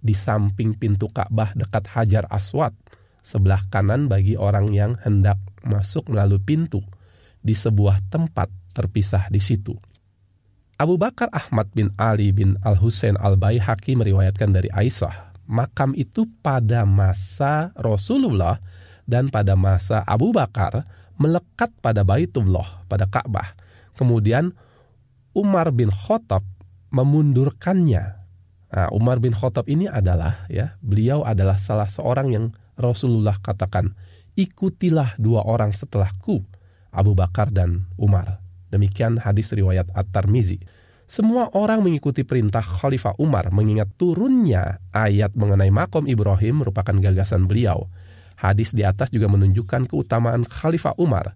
di 0.00 0.12
samping 0.12 0.76
pintu 0.76 1.08
Ka'bah 1.10 1.56
dekat 1.56 1.88
Hajar 1.90 2.28
Aswad, 2.28 2.76
sebelah 3.24 3.60
kanan 3.72 4.06
bagi 4.06 4.38
orang 4.38 4.70
yang 4.70 4.94
hendak 5.02 5.40
masuk 5.66 6.06
melalui 6.12 6.38
pintu 6.38 6.84
di 7.40 7.56
sebuah 7.56 8.06
tempat 8.12 8.52
terpisah 8.76 9.26
di 9.32 9.40
situ. 9.40 9.74
Abu 10.76 11.00
Bakar 11.00 11.32
Ahmad 11.32 11.72
bin 11.72 11.88
Ali 11.96 12.36
bin 12.36 12.60
Al-Husain 12.60 13.16
Al-Baihaqi 13.16 13.96
meriwayatkan 13.96 14.52
dari 14.52 14.68
Aisyah 14.68 15.32
makam 15.48 15.94
itu 15.96 16.26
pada 16.42 16.84
masa 16.84 17.72
Rasulullah 17.78 18.60
dan 19.06 19.30
pada 19.30 19.54
masa 19.54 20.02
Abu 20.04 20.34
Bakar 20.34 20.84
melekat 21.16 21.72
pada 21.80 22.04
Baitullah, 22.04 22.84
pada 22.88 23.08
Ka'bah. 23.08 23.56
Kemudian 23.96 24.52
Umar 25.36 25.72
bin 25.72 25.92
Khattab 25.92 26.44
memundurkannya. 26.92 28.04
Nah, 28.72 28.88
Umar 28.92 29.20
bin 29.20 29.32
Khattab 29.32 29.68
ini 29.68 29.88
adalah 29.88 30.44
ya, 30.52 30.76
beliau 30.84 31.24
adalah 31.24 31.56
salah 31.56 31.88
seorang 31.88 32.32
yang 32.32 32.44
Rasulullah 32.76 33.40
katakan, 33.40 33.96
"Ikutilah 34.36 35.16
dua 35.16 35.44
orang 35.44 35.72
setelahku, 35.72 36.44
Abu 36.92 37.12
Bakar 37.16 37.48
dan 37.52 37.88
Umar." 37.96 38.40
Demikian 38.68 39.16
hadis 39.22 39.54
riwayat 39.54 39.88
At-Tirmizi. 39.96 40.60
Semua 41.06 41.46
orang 41.54 41.86
mengikuti 41.86 42.26
perintah 42.26 42.66
Khalifah 42.66 43.14
Umar 43.22 43.54
mengingat 43.54 43.94
turunnya 43.94 44.82
ayat 44.90 45.38
mengenai 45.38 45.70
makom 45.70 46.02
Ibrahim 46.10 46.66
merupakan 46.66 46.98
gagasan 46.98 47.46
beliau. 47.46 47.86
Hadis 48.36 48.76
di 48.76 48.84
atas 48.84 49.08
juga 49.08 49.32
menunjukkan 49.32 49.88
keutamaan 49.88 50.44
Khalifah 50.44 50.96
Umar. 51.00 51.32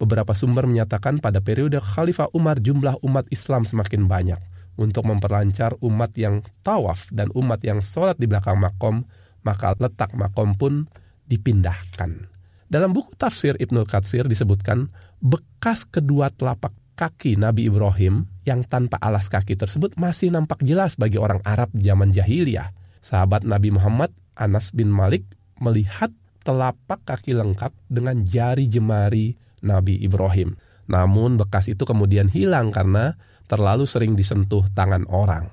Beberapa 0.00 0.32
sumber 0.32 0.64
menyatakan 0.64 1.20
pada 1.20 1.44
periode 1.44 1.76
Khalifah 1.78 2.32
Umar 2.32 2.58
jumlah 2.58 3.04
umat 3.04 3.28
Islam 3.28 3.68
semakin 3.68 4.08
banyak. 4.08 4.40
Untuk 4.78 5.04
memperlancar 5.10 5.74
umat 5.82 6.14
yang 6.14 6.46
tawaf 6.62 7.10
dan 7.10 7.28
umat 7.34 7.60
yang 7.66 7.82
sholat 7.82 8.14
di 8.14 8.30
belakang 8.30 8.62
makom, 8.62 9.02
maka 9.42 9.74
letak 9.74 10.14
makom 10.14 10.54
pun 10.54 10.86
dipindahkan. 11.26 12.30
Dalam 12.68 12.94
buku 12.94 13.16
tafsir 13.18 13.58
Ibnu 13.58 13.82
Katsir 13.88 14.28
disebutkan 14.28 14.92
bekas 15.18 15.82
kedua 15.88 16.30
telapak 16.30 16.70
kaki 16.94 17.40
Nabi 17.40 17.66
Ibrahim 17.66 18.28
yang 18.44 18.62
tanpa 18.66 19.00
alas 19.00 19.26
kaki 19.26 19.56
tersebut 19.56 19.96
masih 19.96 20.30
nampak 20.34 20.60
jelas 20.62 20.94
bagi 20.94 21.16
orang 21.16 21.42
Arab 21.48 21.72
zaman 21.74 22.12
jahiliyah. 22.12 22.70
Sahabat 23.02 23.46
Nabi 23.46 23.72
Muhammad 23.72 24.12
Anas 24.36 24.70
bin 24.74 24.90
Malik 24.92 25.24
melihat 25.58 26.12
telapak 26.48 27.04
kaki 27.04 27.36
lengkap 27.36 27.76
dengan 27.92 28.24
jari 28.24 28.72
jemari 28.72 29.36
Nabi 29.60 30.00
Ibrahim. 30.00 30.56
Namun 30.88 31.36
bekas 31.36 31.68
itu 31.68 31.84
kemudian 31.84 32.32
hilang 32.32 32.72
karena 32.72 33.20
terlalu 33.44 33.84
sering 33.84 34.16
disentuh 34.16 34.64
tangan 34.72 35.04
orang. 35.12 35.52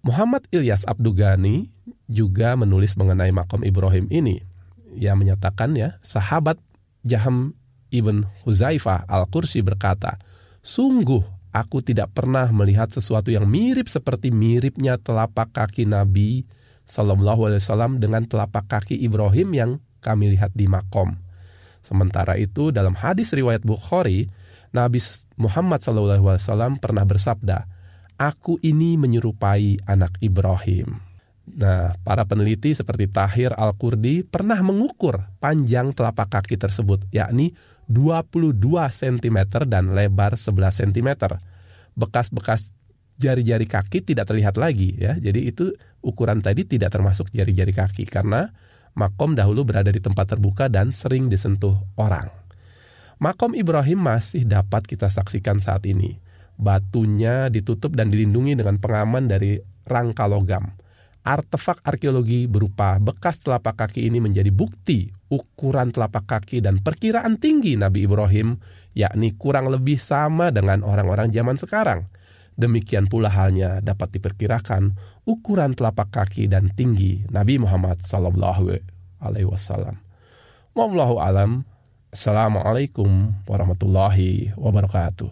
Muhammad 0.00 0.48
Ilyas 0.48 0.88
Abdugani 0.88 1.68
juga 2.08 2.56
menulis 2.56 2.96
mengenai 2.96 3.28
makom 3.36 3.60
Ibrahim 3.60 4.08
ini. 4.08 4.40
Ia 4.96 5.12
menyatakan 5.12 5.76
ya, 5.76 6.00
sahabat 6.00 6.56
Jaham 7.04 7.52
ibn 7.92 8.24
Huzaifah 8.48 9.04
al-Kursi 9.04 9.60
berkata, 9.60 10.16
Sungguh 10.64 11.20
aku 11.52 11.84
tidak 11.84 12.16
pernah 12.16 12.48
melihat 12.48 12.88
sesuatu 12.88 13.28
yang 13.28 13.44
mirip 13.44 13.92
seperti 13.92 14.32
miripnya 14.32 14.96
telapak 14.96 15.52
kaki 15.52 15.84
Nabi 15.84 16.48
Sallallahu 16.88 17.52
Alaihi 17.52 17.60
Wasallam 17.60 18.00
dengan 18.00 18.24
telapak 18.24 18.64
kaki 18.64 18.96
Ibrahim 18.96 19.48
yang 19.52 19.70
kami 20.00 20.34
lihat 20.34 20.54
di 20.54 20.70
makom. 20.70 21.16
Sementara 21.82 22.36
itu 22.36 22.68
dalam 22.68 22.92
hadis 22.92 23.32
riwayat 23.32 23.64
Bukhari, 23.64 24.28
Nabi 24.76 25.00
Muhammad 25.40 25.80
SAW 25.80 26.76
pernah 26.76 27.04
bersabda, 27.08 27.64
Aku 28.18 28.58
ini 28.66 28.98
menyerupai 28.98 29.78
anak 29.86 30.18
Ibrahim. 30.18 30.98
Nah, 31.48 31.96
para 32.04 32.28
peneliti 32.28 32.76
seperti 32.76 33.08
Tahir 33.08 33.54
Al-Kurdi 33.56 34.26
pernah 34.26 34.58
mengukur 34.60 35.32
panjang 35.40 35.96
telapak 35.96 36.28
kaki 36.28 36.60
tersebut, 36.60 37.08
yakni 37.14 37.56
22 37.88 38.58
cm 38.92 39.38
dan 39.64 39.96
lebar 39.96 40.36
11 40.36 40.82
cm. 40.84 41.08
Bekas-bekas 41.96 42.76
jari-jari 43.16 43.64
kaki 43.64 44.04
tidak 44.04 44.28
terlihat 44.28 44.60
lagi 44.60 44.94
ya. 44.98 45.16
Jadi 45.16 45.48
itu 45.48 45.72
ukuran 46.04 46.44
tadi 46.44 46.68
tidak 46.68 46.94
termasuk 46.94 47.32
jari-jari 47.32 47.72
kaki 47.72 48.04
karena 48.06 48.52
makom 48.98 49.38
dahulu 49.38 49.62
berada 49.62 49.94
di 49.94 50.02
tempat 50.02 50.34
terbuka 50.34 50.66
dan 50.66 50.90
sering 50.90 51.30
disentuh 51.30 51.78
orang. 51.94 52.26
Makom 53.22 53.54
Ibrahim 53.54 54.02
masih 54.02 54.42
dapat 54.42 54.82
kita 54.90 55.06
saksikan 55.06 55.62
saat 55.62 55.86
ini. 55.86 56.18
Batunya 56.58 57.46
ditutup 57.46 57.94
dan 57.94 58.10
dilindungi 58.10 58.58
dengan 58.58 58.82
pengaman 58.82 59.30
dari 59.30 59.62
rangka 59.86 60.26
logam. 60.26 60.74
Artefak 61.22 61.82
arkeologi 61.86 62.50
berupa 62.50 62.98
bekas 62.98 63.38
telapak 63.38 63.78
kaki 63.78 64.10
ini 64.10 64.18
menjadi 64.18 64.50
bukti 64.50 65.10
ukuran 65.28 65.92
telapak 65.92 66.24
kaki 66.24 66.64
dan 66.64 66.80
perkiraan 66.82 67.36
tinggi 67.36 67.76
Nabi 67.76 68.08
Ibrahim, 68.08 68.58
yakni 68.96 69.36
kurang 69.36 69.68
lebih 69.70 70.00
sama 70.00 70.50
dengan 70.50 70.82
orang-orang 70.82 71.30
zaman 71.30 71.60
sekarang. 71.60 72.08
Demikian 72.58 73.06
pula 73.06 73.30
halnya 73.30 73.78
dapat 73.78 74.18
diperkirakan 74.18 74.98
ukuran 75.22 75.78
telapak 75.78 76.10
kaki 76.10 76.50
dan 76.50 76.74
tinggi 76.74 77.22
Nabi 77.30 77.54
Muhammad 77.62 78.02
Sallallahu 78.02 78.74
Alaihi 79.22 79.46
Wasallam. 79.46 80.02
Wallahu 80.74 81.22
alam. 81.22 81.62
Assalamualaikum 82.10 83.30
warahmatullahi 83.46 84.50
wabarakatuh. 84.58 85.30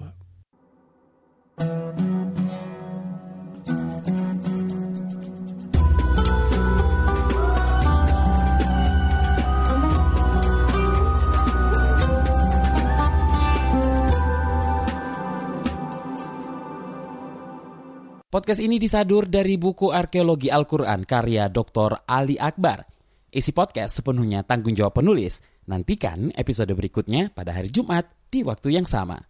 Podcast 18.36 18.60
ini 18.60 18.76
disadur 18.76 19.32
dari 19.32 19.56
buku 19.56 19.88
Arkeologi 19.96 20.52
Al-Quran 20.52 21.08
karya 21.08 21.48
Dr. 21.48 22.04
Ali 22.04 22.36
Akbar. 22.36 22.84
Isi 23.32 23.48
podcast 23.48 23.96
sepenuhnya 23.96 24.44
tanggung 24.44 24.76
jawab 24.76 25.00
penulis. 25.00 25.40
Nantikan 25.64 26.28
episode 26.36 26.68
berikutnya 26.76 27.32
pada 27.32 27.56
hari 27.56 27.72
Jumat 27.72 28.04
di 28.28 28.44
waktu 28.44 28.76
yang 28.76 28.84
sama. 28.84 29.24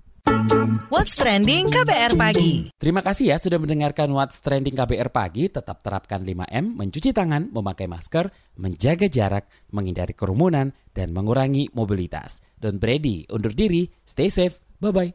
What's 0.91 1.15
Trending 1.15 1.71
KBR 1.71 2.19
Pagi. 2.19 2.75
Terima 2.75 2.99
kasih 2.99 3.31
ya 3.31 3.39
sudah 3.39 3.63
mendengarkan 3.63 4.11
What's 4.11 4.43
Trending 4.43 4.75
KBR 4.75 5.15
Pagi. 5.15 5.55
Tetap 5.55 5.87
terapkan 5.87 6.27
5M, 6.27 6.75
mencuci 6.75 7.15
tangan, 7.15 7.55
memakai 7.55 7.87
masker, 7.87 8.59
menjaga 8.59 9.07
jarak, 9.07 9.47
menghindari 9.71 10.19
kerumunan, 10.19 10.75
dan 10.91 11.15
mengurangi 11.15 11.71
mobilitas. 11.79 12.43
Don't 12.59 12.83
ready, 12.83 13.23
undur 13.31 13.55
diri, 13.55 13.87
stay 14.03 14.27
safe, 14.27 14.59
bye-bye. 14.83 15.15